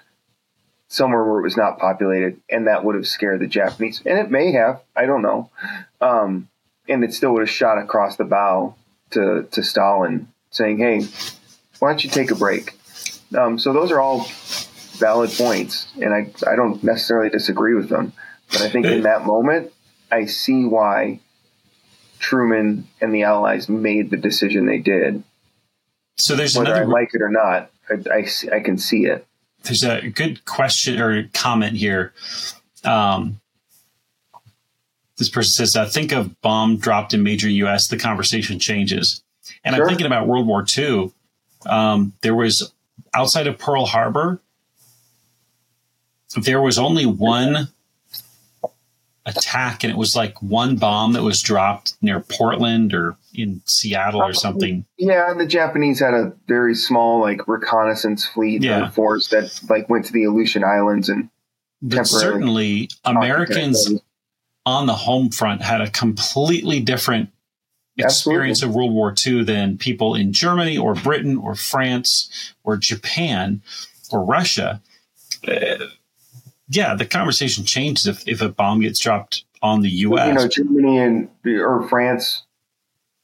[0.93, 4.03] somewhere where it was not populated, and that would have scared the Japanese.
[4.05, 5.49] And it may have, I don't know.
[5.99, 6.49] Um,
[6.87, 8.75] and it still would have shot across the bow
[9.09, 11.07] to, to Stalin, saying, hey,
[11.79, 12.77] why don't you take a break?
[13.35, 14.27] Um, so those are all
[14.99, 18.13] valid points, and I, I don't necessarily disagree with them.
[18.51, 19.73] But I think in that moment,
[20.11, 21.21] I see why
[22.19, 25.23] Truman and the Allies made the decision they did.
[26.17, 26.85] So there's whether another...
[26.85, 29.25] I like it or not, I, I, I can see it
[29.64, 32.14] there's a good question or comment here.
[32.84, 33.39] Um,
[35.18, 37.88] this person says, uh, "Think of bomb dropped in major U.S.
[37.88, 39.24] The conversation changes."
[39.64, 39.84] And sure.
[39.84, 41.11] I'm thinking about World War II.
[41.66, 42.74] Um, there was
[43.14, 44.41] outside of Pearl Harbor,
[46.36, 47.70] there was only one
[49.26, 54.21] attack, and it was like one bomb that was dropped near Portland or in Seattle
[54.21, 54.86] or something.
[54.97, 58.89] Yeah, and the Japanese had a very small like reconnaissance fleet yeah.
[58.89, 61.30] force that like went to the Aleutian Islands and.
[61.86, 63.91] But certainly, Americans
[64.65, 67.30] on the home front had a completely different
[67.97, 68.71] experience Absolutely.
[68.71, 73.61] of World War II than people in Germany or Britain or France or Japan
[74.11, 74.82] or Russia.
[75.47, 75.76] Uh,
[76.70, 80.28] yeah, the conversation changes if, if a bomb gets dropped on the U.S.
[80.28, 82.43] You know, Germany and or France,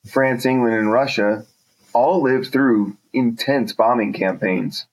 [0.08, 1.46] France, England, and Russia
[1.94, 4.86] all lived through intense bombing campaigns.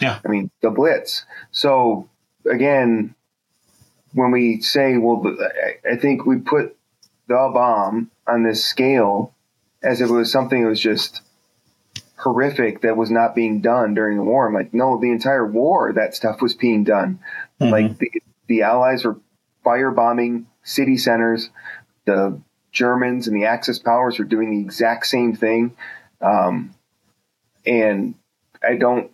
[0.00, 1.24] Yeah, I mean the Blitz.
[1.50, 2.08] So
[2.50, 3.14] again,
[4.12, 5.36] when we say, well,
[5.88, 6.76] I think we put
[7.28, 9.34] the bomb on this scale
[9.82, 11.22] as if it was something that was just
[12.16, 14.46] horrific that was not being done during the war.
[14.46, 17.18] I'm like, no, the entire war, that stuff was being done.
[17.60, 17.72] Mm-hmm.
[17.72, 18.10] Like the,
[18.46, 19.18] the Allies were
[19.64, 21.50] firebombing city centers.
[22.06, 22.40] The
[22.72, 25.76] Germans and the Axis powers were doing the exact same thing.
[26.20, 26.74] Um,
[27.66, 28.14] and
[28.62, 29.10] I don't,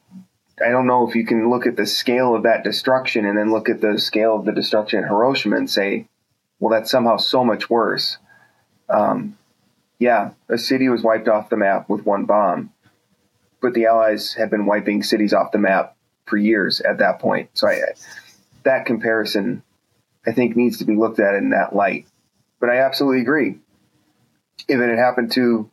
[0.65, 3.51] I don't know if you can look at the scale of that destruction and then
[3.51, 6.09] look at the scale of the destruction in Hiroshima and say,
[6.59, 8.19] well, that's somehow so much worse.
[8.89, 9.37] Um,
[9.99, 12.73] yeah, a city was wiped off the map with one bomb,
[13.61, 17.51] but the Allies had been wiping cities off the map for years at that point.
[17.55, 17.81] So I,
[18.67, 19.63] that comparison,
[20.27, 22.07] I think, needs to be looked at in that light.
[22.61, 23.59] But I absolutely agree.
[24.69, 25.71] If it had happened to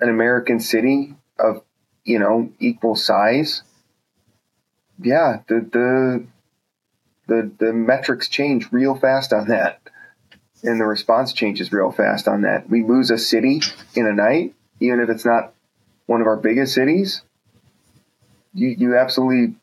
[0.00, 1.62] an American city of,
[2.04, 3.62] you know, equal size,
[5.00, 6.26] yeah, the the
[7.28, 9.80] the, the metrics change real fast on that.
[10.64, 12.68] And the response changes real fast on that.
[12.68, 13.60] We lose a city
[13.94, 15.52] in a night, even if it's not
[16.06, 17.22] one of our biggest cities.
[18.54, 19.56] You, you absolutely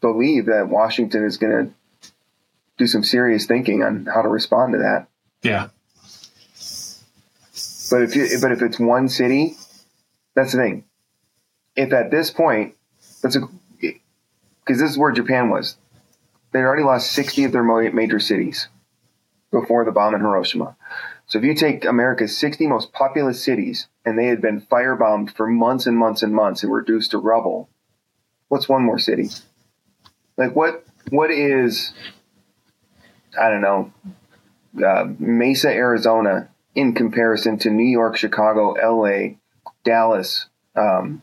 [0.00, 1.74] believe that Washington is going to
[2.78, 5.08] do some serious thinking on how to respond to that.
[5.42, 5.68] Yeah.
[7.90, 9.56] But if you, but if it's one city,
[10.34, 10.84] that's the thing.
[11.74, 12.74] If at this point,
[13.22, 13.40] that's a,
[13.80, 15.76] because this is where Japan was.
[16.52, 18.68] They'd already lost 60 of their major cities
[19.50, 20.76] before the bomb in Hiroshima.
[21.26, 25.46] So if you take America's 60 most populous cities and they had been firebombed for
[25.46, 27.68] months and months and months and reduced to rubble,
[28.48, 29.28] what's one more city?
[30.38, 31.92] Like what what is
[33.40, 33.92] I don't know
[34.84, 39.38] uh, Mesa, Arizona in comparison to New York, Chicago, L.A.,
[39.84, 41.22] Dallas, um,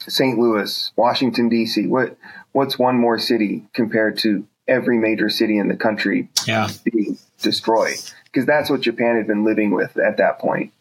[0.00, 0.38] St.
[0.38, 1.86] Louis, Washington D.C.
[1.86, 2.16] What
[2.52, 6.68] what's one more city compared to every major city in the country yeah.
[6.84, 7.96] being destroyed?
[8.24, 10.72] Because that's what Japan had been living with at that point.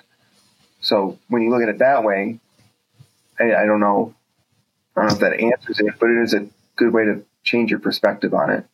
[0.81, 2.39] So when you look at it that way,
[3.39, 4.13] I, I don't know.
[4.95, 7.71] I don't know if that answers it, but it is a good way to change
[7.71, 8.65] your perspective on it.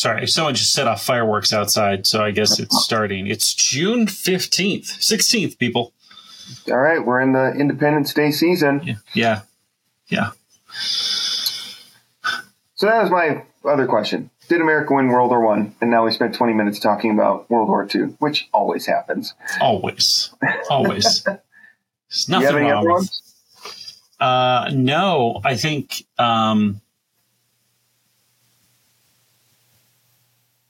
[0.00, 3.26] Sorry, someone just set off fireworks outside, so I guess it's starting.
[3.26, 5.92] It's June 15th, 16th, people.
[6.68, 8.80] All right, we're in the Independence Day season.
[8.82, 8.94] Yeah.
[9.12, 9.40] Yeah.
[10.08, 10.30] yeah.
[12.74, 14.30] So that was my other question.
[14.48, 15.74] Did America win World War One?
[15.82, 19.34] And now we spent 20 minutes talking about World War Two, which always happens.
[19.60, 20.30] Always.
[20.70, 21.22] Always.
[21.24, 23.10] There's nothing wrong with
[24.18, 26.80] uh, no, I think um,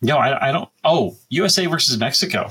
[0.01, 0.68] no, I, I, don't.
[0.84, 2.51] Oh, USA versus Mexico.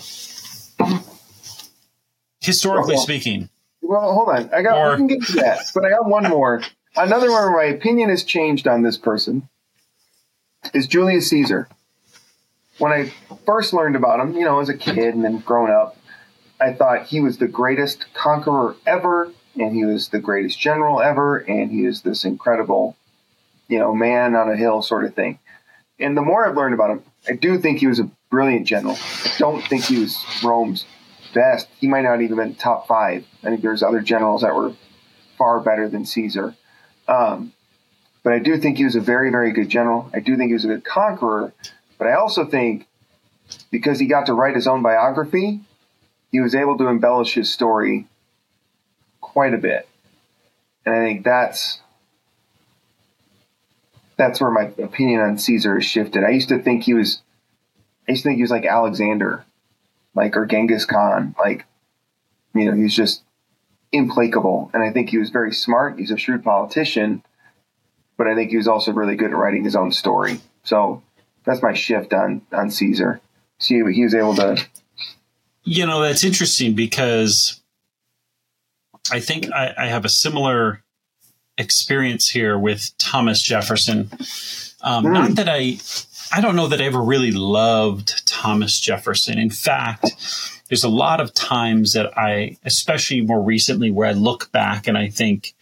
[2.42, 3.50] Historically well, speaking.
[3.82, 4.50] Well, hold on.
[4.54, 4.78] I got.
[4.78, 6.62] Or, we can get to that, but I got one more.
[6.96, 7.52] Another one.
[7.52, 9.50] Where my opinion has changed on this person.
[10.74, 11.70] Is Julius Caesar.
[12.78, 13.14] When I
[13.46, 15.98] first learned about him, you know, as a kid and then growing up,
[16.62, 21.38] I thought he was the greatest conqueror ever and he was the greatest general ever,
[21.38, 22.96] and he is this incredible,
[23.68, 25.40] you know, man on a hill sort of thing.
[26.00, 28.98] And the more I've learned about him, I do think he was a brilliant general.
[29.26, 30.86] I don't think he was Rome's
[31.34, 31.68] best.
[31.80, 33.26] He might not even been top five.
[33.44, 34.74] I think there's other generals that were
[35.38, 36.56] far better than Caesar.
[37.08, 37.54] Um,
[38.24, 40.10] but I do think he was a very, very good general.
[40.14, 41.54] I do think he was a good conqueror.
[41.98, 42.88] But I also think
[43.72, 45.62] because he got to write his own biography,
[46.32, 48.08] he was able to embellish his story
[49.22, 49.88] quite a bit.
[50.86, 51.80] And I think that's
[54.20, 56.26] that's where my opinion on Caesar has shifted.
[56.26, 57.22] I used to think he was
[58.08, 59.46] I used to think he was like Alexander,
[60.14, 61.66] like or Genghis Khan, like
[62.54, 63.24] you know, he's just
[63.94, 64.70] implacable.
[64.74, 65.98] And I think he was very smart.
[65.98, 67.24] He's a shrewd politician,
[68.18, 70.42] but I think he was also really good at writing his own story.
[70.64, 71.02] So
[71.46, 73.22] that's my shift on on Caesar.
[73.58, 74.62] See, he was able to.
[75.64, 77.62] You know, that's interesting because
[79.12, 80.82] I think I, I, have a similar
[81.58, 84.10] experience here with Thomas Jefferson.
[84.82, 85.14] Um, mm.
[85.14, 85.78] Not that I,
[86.32, 89.40] I don't know that I ever really loved Thomas Jefferson.
[89.40, 90.06] In fact,
[90.68, 94.96] there's a lot of times that I, especially more recently, where I look back and
[94.96, 95.56] I think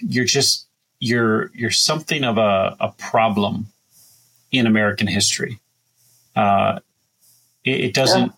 [0.00, 0.66] you're just
[1.00, 3.66] you're you're something of a, a problem
[4.52, 5.58] in American history.
[6.36, 6.78] Uh,
[7.64, 8.32] it, it doesn't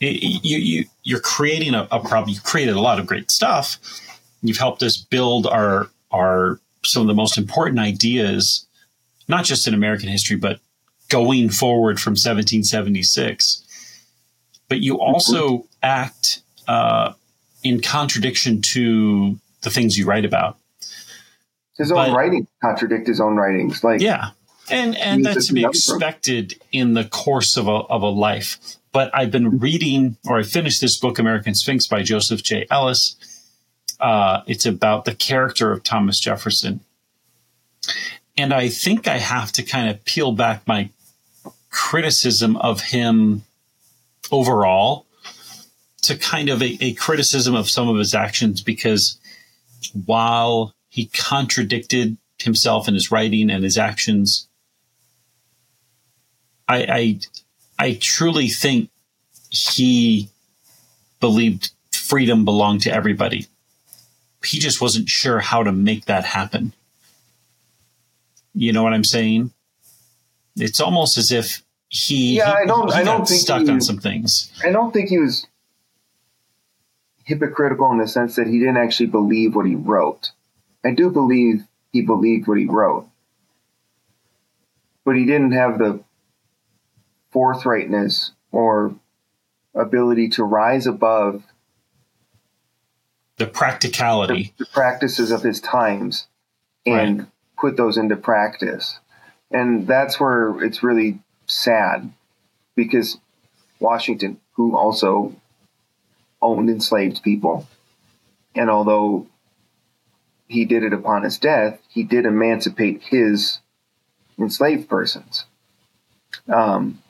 [0.00, 2.30] you, you you're creating a, a problem.
[2.30, 3.78] You created a lot of great stuff.
[4.42, 8.66] You've helped us build our our some of the most important ideas,
[9.28, 10.60] not just in American history, but
[11.08, 13.62] going forward from 1776.
[14.68, 15.66] But you also mm-hmm.
[15.82, 17.12] act uh,
[17.62, 20.58] in contradiction to the things you write about.
[21.76, 24.30] His own but, writing contradict his own writings, like yeah,
[24.70, 29.10] and and that's to be expected in the course of a of a life but
[29.12, 32.64] I've been reading, or I finished this book, American Sphinx by Joseph J.
[32.70, 33.16] Ellis.
[34.04, 36.80] Uh, it's about the character of Thomas Jefferson.
[38.36, 40.90] And I think I have to kind of peel back my
[41.70, 43.44] criticism of him
[44.30, 45.06] overall
[46.02, 49.18] to kind of a, a criticism of some of his actions because
[50.04, 54.48] while he contradicted himself in his writing and his actions,
[56.68, 57.20] I, I
[57.78, 58.90] I truly think
[59.48, 60.28] he
[61.20, 63.46] believed freedom belonged to everybody.
[64.44, 66.72] He just wasn't sure how to make that happen.
[68.54, 69.52] You know what I'm saying?
[70.56, 73.80] It's almost as if he yeah, he, I don't I don't think stuck he, on
[73.80, 74.52] some things.
[74.64, 75.46] I don't think he was
[77.24, 80.30] hypocritical in the sense that he didn't actually believe what he wrote.
[80.84, 83.08] I do believe he believed what he wrote,
[85.04, 86.00] but he didn't have the
[87.32, 88.94] forthrightness or
[89.74, 91.42] ability to rise above
[93.36, 96.26] the practicality, the, the practices of his times,
[96.86, 97.28] and right.
[97.58, 98.98] put those into practice.
[99.50, 102.12] And that's where it's really sad
[102.74, 103.18] because
[103.80, 105.34] Washington, who also
[106.40, 107.66] owned enslaved people.
[108.54, 109.26] And although
[110.46, 113.58] he did it upon his death, he did emancipate his
[114.38, 115.46] enslaved persons.
[116.48, 117.02] Um,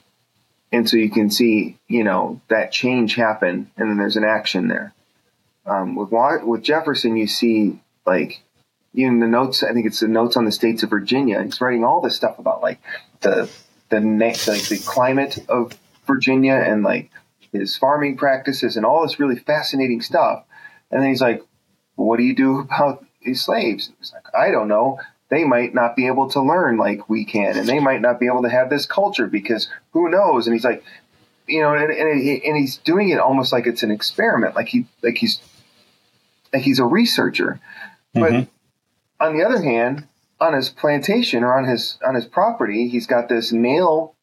[0.72, 4.68] and so you can see, you know, that change happen, and then there's an action
[4.68, 4.93] there.
[5.66, 8.42] Um, with with Jefferson, you see like
[8.92, 9.62] even the notes.
[9.62, 11.42] I think it's the notes on the states of Virginia.
[11.42, 12.80] He's writing all this stuff about like
[13.20, 13.50] the
[13.88, 15.72] the like the climate of
[16.06, 17.10] Virginia and like
[17.52, 20.44] his farming practices and all this really fascinating stuff.
[20.90, 21.42] And then he's like,
[21.96, 25.00] "What do you do about these slaves?" He's like, "I don't know."
[25.30, 28.26] They might not be able to learn like we can, and they might not be
[28.26, 30.46] able to have this culture because who knows?
[30.46, 30.84] And he's like,
[31.46, 34.86] you know, and, and, and he's doing it almost like it's an experiment, like he
[35.02, 35.40] like he's
[36.62, 37.60] he's a researcher.
[38.12, 39.24] But mm-hmm.
[39.24, 40.06] on the other hand,
[40.40, 44.14] on his plantation or on his on his property, he's got this nail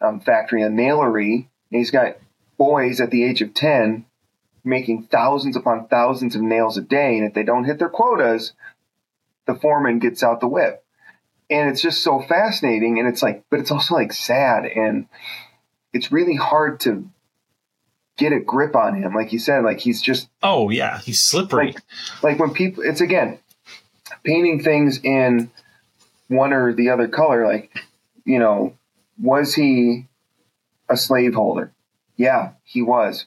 [0.00, 1.48] um, factory, a nailery.
[1.70, 2.16] he's got
[2.56, 4.06] boys at the age of ten
[4.64, 8.54] making thousands upon thousands of nails a day, and if they don't hit their quotas,
[9.46, 10.82] the foreman gets out the whip.
[11.50, 15.06] And it's just so fascinating, and it's like, but it's also like sad, and
[15.92, 17.08] it's really hard to
[18.16, 19.14] get a grip on him.
[19.14, 21.66] Like you said, like he's just oh yeah, he's slippery.
[21.66, 21.82] Like,
[22.22, 23.38] like when people, it's again
[24.22, 25.50] painting things in
[26.28, 27.46] one or the other color.
[27.46, 27.70] Like
[28.24, 28.74] you know,
[29.20, 30.06] was he
[30.88, 31.72] a slaveholder?
[32.16, 33.26] Yeah, he was.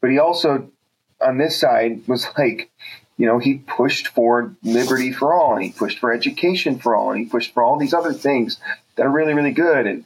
[0.00, 0.70] But he also,
[1.20, 2.70] on this side, was like,
[3.16, 7.10] you know, he pushed for liberty for all, and he pushed for education for all,
[7.10, 8.58] and he pushed for all these other things
[8.96, 9.86] that are really, really good.
[9.86, 10.04] And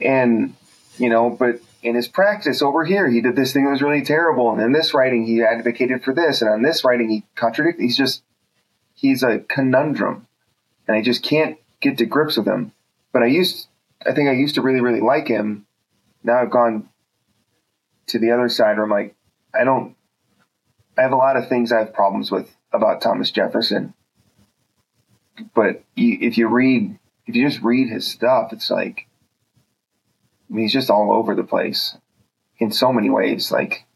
[0.00, 0.54] and
[0.98, 4.04] you know, but in his practice over here, he did this thing that was really
[4.04, 4.50] terrible.
[4.50, 6.42] And in this writing, he advocated for this.
[6.42, 7.82] And on this writing, he contradicted.
[7.82, 8.22] He's just,
[8.94, 10.26] he's a conundrum.
[10.86, 12.72] And I just can't get to grips with him.
[13.12, 13.68] But I used,
[14.04, 15.66] I think I used to really, really like him.
[16.22, 16.88] Now I've gone
[18.08, 19.14] to the other side where I'm like,
[19.54, 19.96] I don't,
[20.98, 23.94] I have a lot of things I have problems with about Thomas Jefferson.
[25.54, 29.06] But if you read, if you just read his stuff, it's like,
[30.50, 31.96] I mean, he's just all over the place
[32.58, 33.52] in so many ways.
[33.52, 33.86] Like,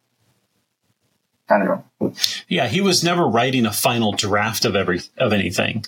[1.49, 2.15] I don't know.
[2.49, 5.85] Yeah, he was never writing a final draft of every of anything.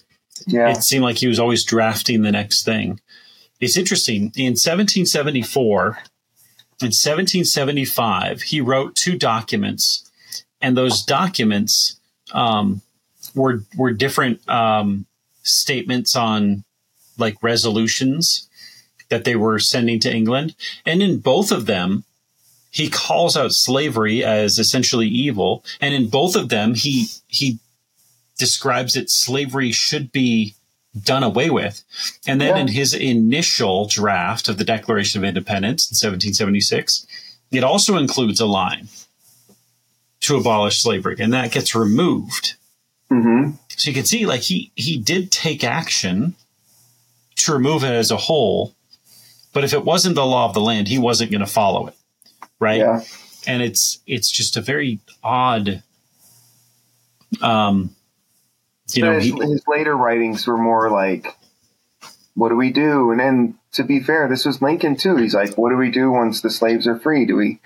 [0.47, 3.01] Yeah, it seemed like he was always drafting the next thing.
[3.61, 4.33] It's interesting.
[4.37, 5.99] In 1774
[6.83, 10.11] in 1775, he wrote two documents,
[10.61, 11.99] and those documents
[12.33, 12.83] um,
[13.35, 15.07] were were different um,
[15.43, 16.65] statements on
[17.19, 18.46] like resolutions
[19.09, 20.55] that they were sending to England.
[20.85, 22.05] And in both of them,
[22.71, 25.65] he calls out slavery as essentially evil.
[25.81, 27.59] And in both of them, he, he
[28.37, 30.55] describes that slavery should be
[31.03, 31.83] done away with.
[32.27, 32.63] And then yeah.
[32.63, 37.07] in his initial draft of the Declaration of Independence in 1776,
[37.51, 38.89] it also includes a line
[40.21, 42.55] to abolish slavery, and that gets removed.
[43.11, 43.53] Mm-hmm.
[43.69, 46.35] So you can see, like he he did take action
[47.37, 48.75] to remove it as a whole,
[49.57, 51.95] but if it wasn't the law of the land, he wasn't going to follow it,
[52.61, 52.81] right?
[52.81, 53.01] Yeah.
[53.47, 55.83] And it's it's just a very odd.
[57.41, 57.97] Um,
[58.93, 61.35] you know, his, he, his later writings were more like,
[62.35, 65.17] "What do we do?" And then, to be fair, this was Lincoln too.
[65.17, 67.25] He's like, "What do we do once the slaves are free?
[67.25, 67.59] Do we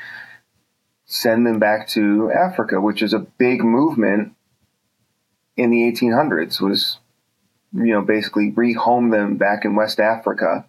[1.06, 4.36] send them back to Africa?" Which is a big movement
[5.56, 6.60] in the 1800s.
[6.60, 7.00] Was
[7.72, 10.64] you know basically rehome them back in West Africa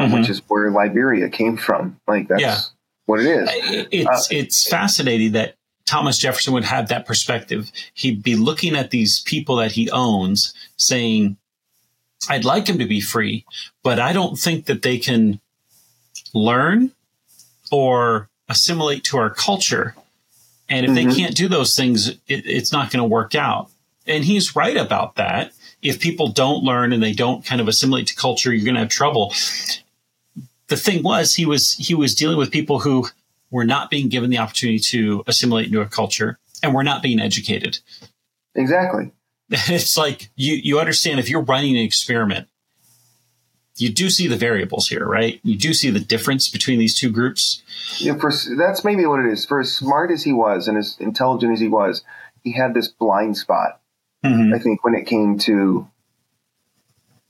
[0.00, 0.14] mm-hmm.
[0.14, 2.00] which is where Liberia came from.
[2.06, 2.58] Like that's yeah.
[3.06, 3.48] what it is.
[3.90, 5.54] It's uh, it's fascinating that
[5.86, 7.70] Thomas Jefferson would have that perspective.
[7.94, 11.36] He'd be looking at these people that he owns, saying,
[12.28, 13.44] "I'd like them to be free,
[13.82, 15.40] but I don't think that they can
[16.34, 16.92] learn
[17.70, 19.94] or assimilate to our culture."
[20.68, 21.08] And if mm-hmm.
[21.08, 23.70] they can't do those things, it, it's not going to work out.
[24.06, 25.52] And he's right about that.
[25.80, 28.80] If people don't learn and they don't kind of assimilate to culture, you're going to
[28.80, 29.32] have trouble
[30.68, 33.08] the thing was he was he was dealing with people who
[33.50, 37.20] were not being given the opportunity to assimilate into a culture and were not being
[37.20, 37.78] educated.
[38.54, 39.12] Exactly.
[39.50, 42.48] It's like you you understand if you're running an experiment,
[43.76, 45.40] you do see the variables here, right?
[45.42, 47.62] You do see the difference between these two groups.
[47.98, 49.46] Yeah, for, that's maybe what it is.
[49.46, 52.02] For as smart as he was and as intelligent as he was,
[52.42, 53.80] he had this blind spot.
[54.24, 54.52] Mm-hmm.
[54.52, 55.88] I think when it came to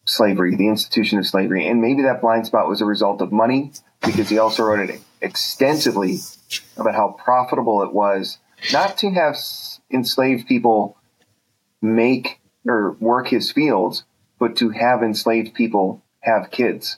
[0.09, 1.67] slavery, the institution of slavery.
[1.67, 3.73] And maybe that blind spot was a result of money
[4.05, 6.19] because he also wrote it extensively
[6.77, 8.39] about how profitable it was
[8.73, 9.37] not to have
[9.91, 10.97] enslaved people
[11.81, 14.05] make or work his fields,
[14.39, 16.97] but to have enslaved people have kids.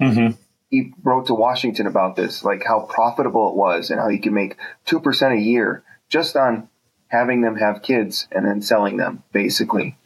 [0.00, 0.36] Mm-hmm.
[0.68, 4.32] he wrote to Washington about this, like how profitable it was and how he could
[4.32, 4.56] make
[4.86, 6.68] 2% a year just on
[7.08, 9.96] having them have kids and then selling them, basically.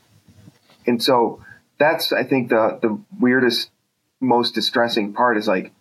[0.86, 1.42] And so
[1.80, 3.70] that's, I think, the, the weirdest,
[4.20, 5.72] most distressing part is like,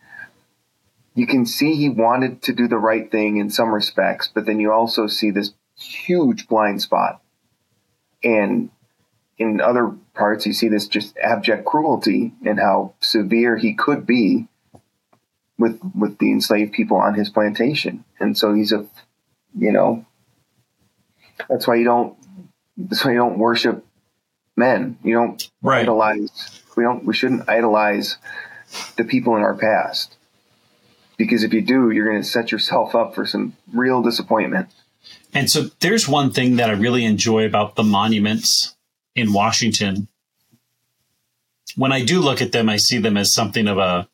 [1.14, 4.60] you can see he wanted to do the right thing in some respects, but then
[4.62, 7.22] you also see this huge blind spot.
[8.24, 8.70] And
[9.38, 14.48] in other parts, you see this just abject cruelty and how severe he could be
[15.58, 18.06] with with the enslaved people on his plantation.
[18.20, 18.86] And so he's a,
[19.58, 20.06] you know,
[21.50, 22.16] that's why you don't.
[22.78, 23.86] That's why you don't worship
[24.60, 25.00] men.
[25.04, 25.82] You don't right.
[25.82, 26.62] idolize.
[26.76, 27.04] We don't.
[27.06, 28.18] We shouldn't idolize
[28.98, 30.16] the people in our past
[31.18, 34.70] because if you do, you're going to set yourself up for some real disappointment.
[35.34, 38.76] And so there's one thing that I really enjoy about the monuments
[39.16, 40.08] in Washington.
[41.76, 44.08] When I do look at them, I see them as something of a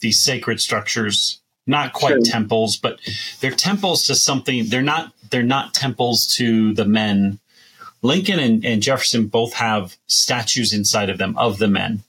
[0.00, 2.24] these sacred structures, not quite sure.
[2.24, 3.00] temples, but
[3.40, 4.68] they're temples to something.
[4.68, 7.40] They're not they're not temples to the men.
[8.04, 12.02] Lincoln and, and Jefferson both have statues inside of them of the men.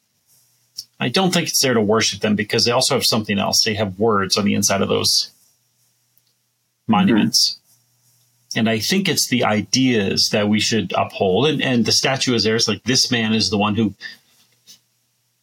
[1.00, 3.64] I don't think it's there to worship them because they also have something else.
[3.64, 5.32] They have words on the inside of those
[6.86, 7.52] monuments.
[7.52, 8.60] Mm-hmm.
[8.60, 11.48] And I think it's the ideas that we should uphold.
[11.48, 12.58] And, and the statue is there.
[12.58, 13.94] It's like this man is the one who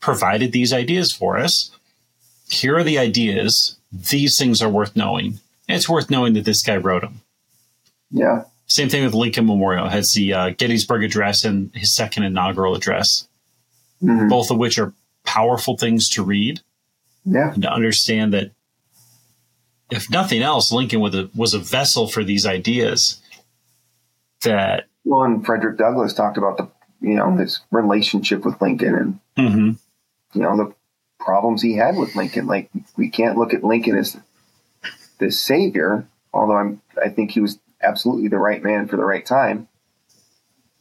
[0.00, 1.70] provided these ideas for us.
[2.48, 3.76] Here are the ideas.
[3.90, 5.40] These things are worth knowing.
[5.66, 7.22] And it's worth knowing that this guy wrote them.
[8.10, 8.44] Yeah.
[8.72, 9.84] Same thing with Lincoln Memorial.
[9.84, 13.28] It has the uh, Gettysburg Address and his second inaugural address,
[14.02, 14.28] mm-hmm.
[14.28, 14.94] both of which are
[15.24, 16.62] powerful things to read.
[17.26, 17.52] Yeah.
[17.52, 18.52] And to understand that
[19.90, 23.20] if nothing else, Lincoln was a, was a vessel for these ideas
[24.42, 24.86] that.
[25.04, 26.66] Well, and Frederick Douglass talked about the,
[27.02, 29.70] you know, his relationship with Lincoln and, mm-hmm.
[30.32, 30.74] you know, the
[31.20, 32.46] problems he had with Lincoln.
[32.46, 34.16] Like, we can't look at Lincoln as
[35.18, 39.24] the savior, although I'm, I think he was absolutely the right man for the right
[39.24, 39.68] time.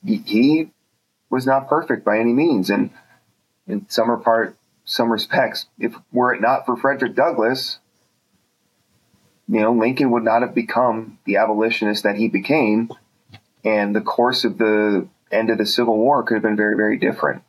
[0.05, 0.71] He,
[1.29, 2.69] was not perfect by any means.
[2.69, 2.91] And,
[3.67, 7.79] in some part, some respects, if were it not for Frederick Douglass,
[9.47, 12.89] you know, Lincoln would not have become the abolitionist that he became,
[13.63, 16.97] and the course of the end of the Civil War could have been very, very
[16.97, 17.43] different.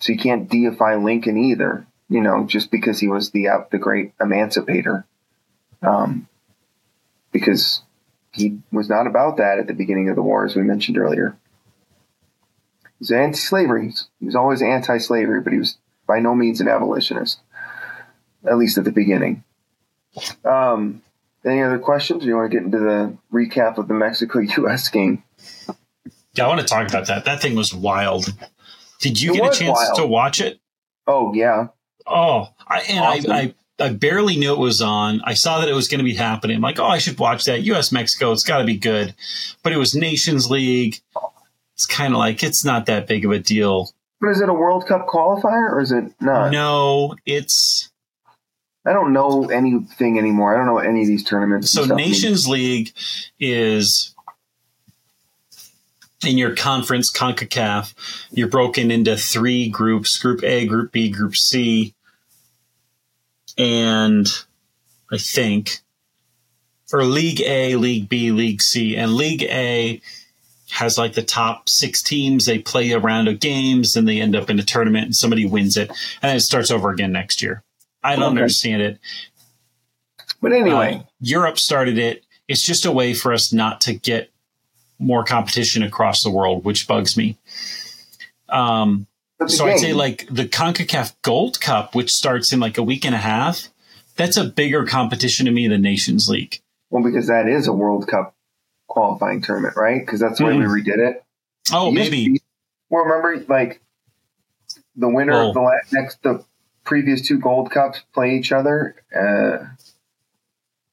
[0.00, 4.12] So you can't deify Lincoln either, you know, just because he was the the great
[4.20, 5.06] emancipator,
[5.82, 6.28] um,
[7.32, 7.82] because
[8.34, 11.36] he was not about that at the beginning of the war, as we mentioned earlier.
[12.82, 13.92] He was anti-slavery.
[14.18, 17.40] He was always anti-slavery, but he was by no means an abolitionist,
[18.44, 19.44] at least at the beginning.
[20.44, 21.02] Um,
[21.44, 22.24] any other questions?
[22.24, 24.88] Or you want to get into the recap of the Mexico-U.S.
[24.90, 25.22] game?
[26.34, 27.24] Yeah, I want to talk about that.
[27.24, 28.34] That thing was wild.
[29.00, 29.96] Did you it get a chance wild.
[29.96, 30.58] to watch it?
[31.06, 31.68] Oh yeah.
[32.06, 33.32] Oh, I, and awesome.
[33.32, 35.20] I, I I barely knew it was on.
[35.24, 36.56] I saw that it was going to be happening.
[36.56, 37.62] I'm like, oh, I should watch that.
[37.62, 37.90] U.S.
[37.90, 39.14] Mexico, it's got to be good.
[39.62, 41.00] But it was Nations League
[41.74, 43.90] it's kind of like it's not that big of a deal.
[44.20, 46.50] But is it a World Cup qualifier or is it not?
[46.50, 47.90] No, it's.
[48.86, 50.54] I don't know anything anymore.
[50.54, 51.70] I don't know any of these tournaments.
[51.70, 52.52] So Nations mean.
[52.52, 52.92] League
[53.40, 54.14] is
[56.24, 57.94] in your conference CONCACAF.
[58.30, 61.94] You're broken into three groups: Group A, Group B, Group C,
[63.56, 64.26] and
[65.12, 65.80] I think,
[66.92, 70.00] or League A, League B, League C, and League A
[70.70, 72.46] has like the top six teams.
[72.46, 75.46] They play a round of games and they end up in a tournament and somebody
[75.46, 75.88] wins it.
[75.88, 77.62] And then it starts over again next year.
[78.02, 78.42] I don't okay.
[78.42, 78.98] understand it.
[80.42, 82.24] But anyway, uh, Europe started it.
[82.48, 84.30] It's just a way for us not to get
[84.98, 87.38] more competition across the world, which bugs me.
[88.48, 89.06] Um,
[89.46, 93.14] so I'd say like the CONCACAF Gold Cup, which starts in like a week and
[93.14, 93.68] a half,
[94.16, 96.60] that's a bigger competition to me than Nations League.
[96.90, 98.34] Well, because that is a World Cup
[98.86, 100.00] qualifying tournament, right?
[100.00, 100.90] Because that's the way we mm-hmm.
[100.90, 101.24] redid it.
[101.72, 102.28] Oh, it maybe.
[102.28, 102.40] Be,
[102.90, 103.80] well, remember, like
[104.96, 105.48] the winner oh.
[105.48, 106.44] of the last, next the
[106.84, 108.94] previous two Gold Cups play each other.
[109.14, 109.66] Uh,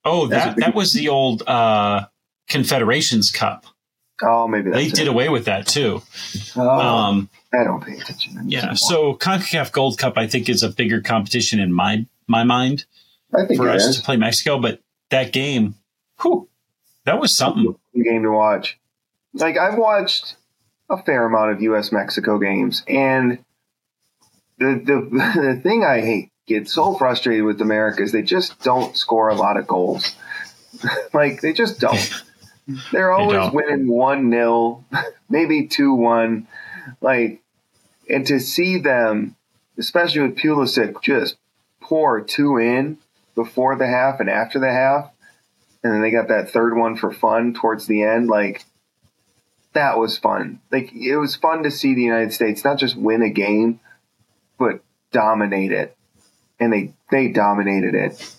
[0.03, 2.05] oh, that that was the old uh,
[2.47, 3.65] Confederations Cup.
[4.23, 4.93] Oh, maybe they it.
[4.93, 6.01] did away with that too.
[6.55, 8.49] Oh, um, I don't pay attention.
[8.49, 12.85] Yeah, so Concacaf Gold Cup, I think, is a bigger competition in my my mind
[13.55, 13.97] for us is.
[13.97, 14.59] to play Mexico.
[14.59, 15.75] But that game,
[16.21, 16.47] whew,
[17.05, 17.75] that was something.
[17.93, 18.79] Game to watch.
[19.33, 20.37] Like I've watched
[20.89, 21.91] a fair amount of U.S.
[21.91, 23.39] Mexico games, and
[24.57, 25.09] the the
[25.55, 29.35] the thing I hate get so frustrated with America is they just don't score a
[29.35, 30.15] lot of goals.
[31.13, 32.23] like they just don't.
[32.91, 34.85] They're always they winning one 0
[35.29, 36.47] maybe two one.
[37.01, 37.41] Like,
[38.09, 39.35] and to see them,
[39.77, 41.37] especially with Pulisic, just
[41.79, 42.97] pour two in
[43.35, 45.11] before the half and after the half,
[45.83, 48.27] and then they got that third one for fun towards the end.
[48.27, 48.65] Like
[49.73, 50.59] that was fun.
[50.71, 53.79] Like it was fun to see the United States not just win a game,
[54.57, 55.95] but dominate it,
[56.59, 58.35] and they they dominated it.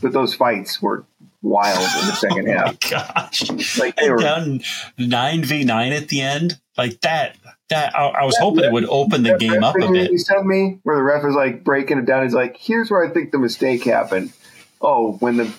[0.00, 1.04] But those fights were
[1.42, 2.80] wild in the second oh half.
[2.80, 4.60] gosh, Like they were down
[4.98, 7.36] nine v nine at the end, like that.
[7.70, 10.10] That I, I was hoping it would open the game up a bit.
[10.12, 12.22] You sent me where the ref is like breaking it down.
[12.24, 14.32] He's like, "Here's where I think the mistake happened.
[14.80, 15.50] Oh, when the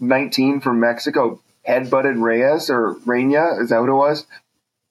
[0.00, 4.26] 19 from Mexico headbutted Reyes or Reyna, is that what it was?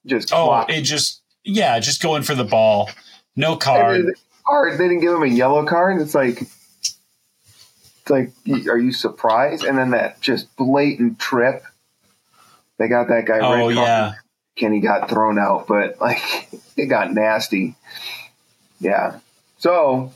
[0.05, 0.71] Just Oh, clocked.
[0.71, 2.89] it just yeah, just going for the ball,
[3.35, 4.05] no card.
[4.45, 4.73] Hard.
[4.77, 6.01] They didn't give him a yellow card.
[6.01, 6.41] It's like,
[8.09, 8.31] like,
[8.67, 9.63] are you surprised?
[9.63, 11.63] And then that just blatant trip.
[12.77, 13.39] They got that guy.
[13.39, 13.75] Oh card.
[13.75, 14.13] yeah,
[14.55, 16.21] Kenny got thrown out, but like
[16.77, 17.75] it got nasty.
[18.79, 19.19] Yeah.
[19.57, 20.11] So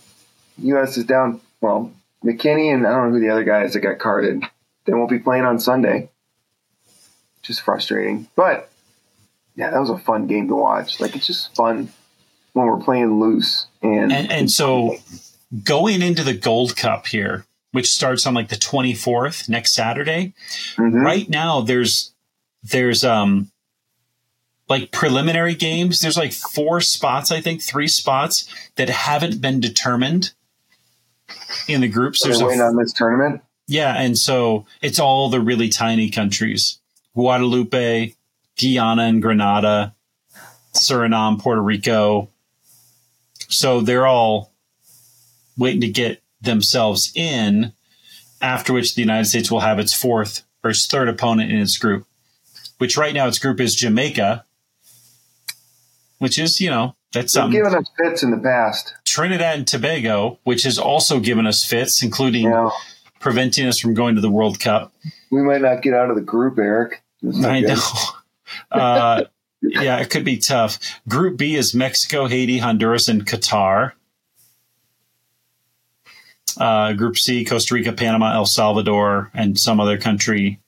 [0.60, 0.98] U.S.
[0.98, 1.42] is down.
[1.60, 1.92] Well,
[2.24, 4.44] McKennie and I don't know who the other guy is that got carded.
[4.86, 6.10] They won't be playing on Sunday.
[7.42, 8.70] Just frustrating, but
[9.56, 11.00] yeah, that was a fun game to watch.
[11.00, 11.92] Like it's just fun
[12.54, 14.98] when we're playing loose and, and and so
[15.64, 20.34] going into the Gold Cup here, which starts on like the twenty fourth next Saturday.
[20.78, 21.04] Mhm.
[21.04, 22.14] Right now, there's
[22.64, 23.52] there's um
[24.70, 26.00] like preliminary games.
[26.00, 30.32] There's like four spots, I think, three spots that haven't been determined
[31.68, 32.24] in the groups.
[32.24, 33.42] There's waiting on this tournament.
[33.68, 36.80] Yeah, and so it's all the really tiny countries
[37.16, 38.16] Guadeloupe,
[38.60, 39.94] Guyana, and Grenada,
[40.74, 42.30] Suriname, Puerto Rico.
[43.50, 44.54] So they're all
[45.58, 47.74] waiting to get themselves in,
[48.42, 51.78] after which the United States will have its fourth or its third opponent in its
[51.78, 52.06] group,
[52.78, 54.44] which right now its group is Jamaica,
[56.20, 57.60] which is, you know, that's They've something.
[57.64, 58.94] given us fits in the past.
[59.06, 62.72] Trinidad and Tobago, which has also given us fits, including know,
[63.20, 64.94] preventing us from going to the World Cup.
[65.32, 67.04] we might not get out of the group, Eric.
[67.24, 67.68] I good.
[67.70, 67.78] know.
[68.70, 69.24] Uh,
[69.62, 70.78] yeah, it could be tough.
[71.08, 73.94] Group B is Mexico, Haiti, Honduras, and Qatar.
[76.58, 80.60] Uh, Group C, Costa Rica, Panama, El Salvador, and some other country.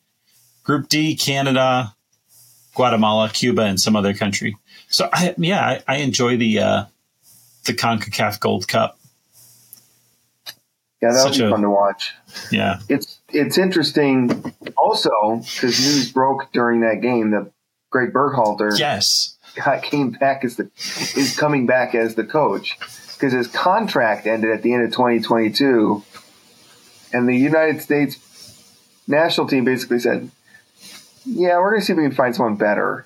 [0.64, 1.94] Group D, Canada,
[2.76, 4.56] Guatemala, Cuba, and some other country.
[4.88, 6.86] So, I, yeah, I, I enjoy the uh,
[7.66, 8.98] the Concacaf Gold Cup.
[11.02, 12.14] Yeah, that would Such be a- fun to watch.
[12.52, 17.52] Yeah, It's it's interesting also because news broke during that game that
[17.90, 19.38] Greg Berhalter yes,
[19.84, 20.70] came back as the
[21.16, 22.78] is coming back as the coach
[23.14, 26.04] because his contract ended at the end of 2022,
[27.14, 28.18] and the United States
[29.08, 30.30] national team basically said,
[31.26, 33.06] "Yeah, we're going to see if we can find someone better."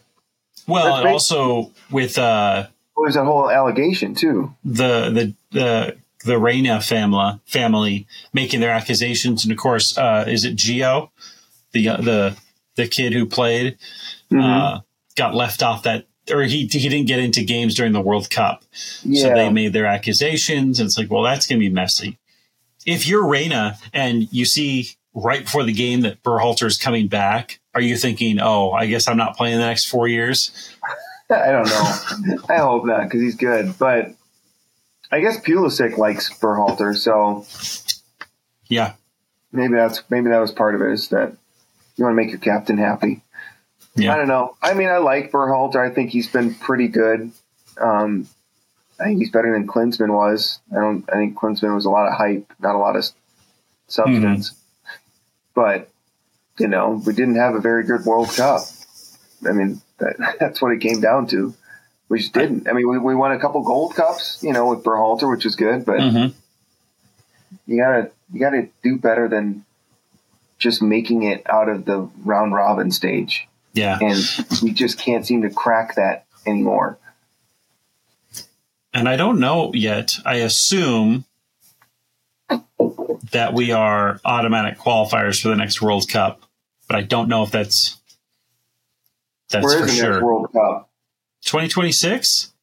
[0.68, 4.53] Well, That's and also with uh, Well, there's that whole allegation too.
[4.64, 10.43] the the the the Reyna family family making their accusations, and of course, uh, is
[10.45, 11.10] it Gio,
[11.72, 12.38] the uh, the
[12.76, 13.78] the kid who played,
[14.36, 14.80] uh,
[15.16, 18.63] got left off that, or he he didn't get into games during the World Cup,
[18.73, 22.17] so they made their accusations, and it's like, well, that's gonna be messy.
[22.86, 27.59] If you're Reyna and you see right before the game that Berhalter is coming back,
[27.73, 30.51] are you thinking, oh, I guess I'm not playing the next four years?
[31.30, 32.38] I don't know.
[32.49, 34.13] I hope not because he's good, but
[35.11, 37.45] I guess Pulisic likes Berhalter, so
[38.67, 38.93] Yeah,
[39.51, 40.91] maybe that's maybe that was part of it.
[40.91, 41.36] Is that
[41.95, 43.21] you want to make your captain happy?
[43.98, 44.14] Yeah.
[44.14, 44.56] I don't know.
[44.62, 45.78] I mean, I like Berhalter.
[45.78, 47.32] I think he's been pretty good.
[47.80, 48.28] Um,
[49.00, 50.60] I think he's better than Klinsmann was.
[50.72, 51.08] I don't.
[51.10, 53.06] I think Klinsmann was a lot of hype, not a lot of
[53.88, 54.54] substance.
[55.54, 55.89] But
[56.60, 58.62] you know, we didn't have a very good World Cup.
[59.48, 61.54] I mean, that, that's what it came down to.
[62.10, 62.70] We just didn't.
[62.70, 65.56] I mean, we, we won a couple Gold Cups, you know, with Berhalter, which was
[65.56, 65.86] good.
[65.86, 66.28] But hmm
[67.68, 69.66] you gotta you gotta do better than
[70.58, 73.97] just making it out of the round robin stage yeah.
[74.01, 74.17] and
[74.61, 76.97] we just can't seem to crack that anymore
[78.97, 80.17] and I don't know yet.
[80.25, 81.25] I assume
[83.32, 86.41] that we are automatic qualifiers for the next World Cup,
[86.88, 87.97] but I don't know if that's
[89.49, 90.25] that's for is the next sure.
[90.25, 90.89] world cup
[91.43, 92.53] 2026.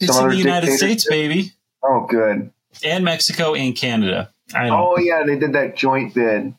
[0.00, 0.72] It's Some in the United?
[0.78, 2.50] States, baby, oh good
[2.82, 4.30] and Mexico and Canada.
[4.54, 4.80] I don't.
[4.80, 6.54] oh yeah they did that joint bid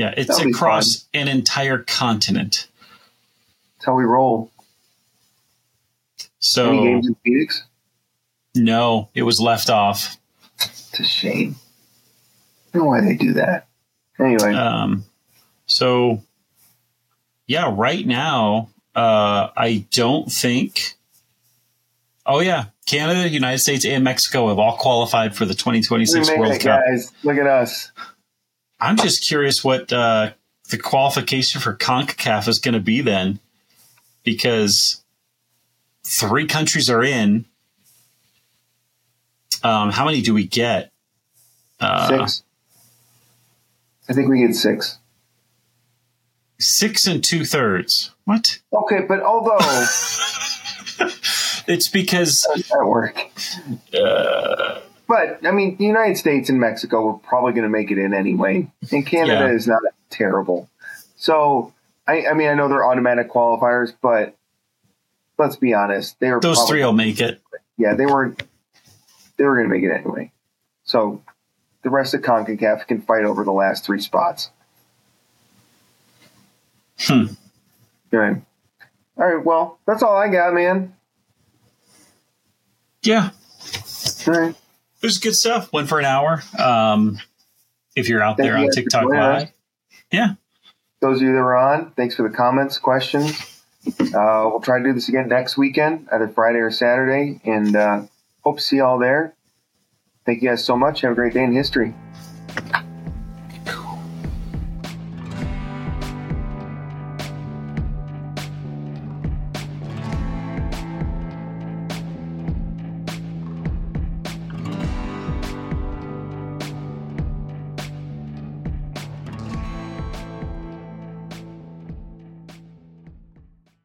[0.00, 2.66] yeah, it's that'll across an entire continent.
[3.76, 4.50] that's how we roll
[6.38, 7.64] So any games in phoenix
[8.54, 10.16] no, it was left off.
[10.58, 11.56] it's a shame
[12.72, 13.66] I don't know why they do that
[14.18, 15.04] anyway Um,
[15.66, 16.22] so,
[17.46, 20.94] yeah, right now, uh, I don't think.
[22.26, 26.82] Oh yeah, Canada, United States, and Mexico have all qualified for the 2026 World Cup.
[26.84, 27.92] Guys, look at us.
[28.80, 30.32] I'm just curious what uh,
[30.70, 33.40] the qualification for CONCACAF is going to be then,
[34.24, 35.02] because
[36.04, 37.44] three countries are in.
[39.62, 40.90] Um, how many do we get?
[41.78, 42.42] Uh, six.
[44.08, 44.98] I think we get six.
[46.58, 48.12] Six and two thirds.
[48.24, 48.60] What?
[48.72, 49.58] Okay, but although
[51.66, 53.30] it's because that work.
[53.94, 57.98] Uh, but I mean, the United States and Mexico were probably going to make it
[57.98, 59.52] in anyway, and Canada yeah.
[59.52, 60.70] is not terrible.
[61.16, 61.74] So
[62.06, 64.36] I, I, mean, I know they're automatic qualifiers, but
[65.36, 67.42] let's be honest, they were those probably, three will make it.
[67.76, 68.36] Yeah, they were.
[69.36, 70.30] They were going to make it anyway.
[70.84, 71.22] So
[71.82, 74.50] the rest of CONCACAF can fight over the last three spots.
[77.00, 77.26] Hmm.
[78.12, 78.36] All right.
[79.16, 79.44] All right.
[79.44, 80.94] Well, that's all I got, man.
[83.02, 83.30] Yeah.
[84.28, 84.54] All right.
[85.02, 85.72] It was good stuff.
[85.72, 86.42] Went for an hour.
[86.58, 87.18] Um,
[87.96, 89.50] if you're out Thank there on TikTok Live.
[90.10, 90.34] Yeah.
[91.00, 93.32] Those of you that were on, thanks for the comments, questions.
[93.86, 98.02] Uh, we'll try to do this again next weekend, either Friday or Saturday, and uh,
[98.42, 99.34] hope to see you all there.
[100.26, 101.00] Thank you guys so much.
[101.00, 101.94] Have a great day in history.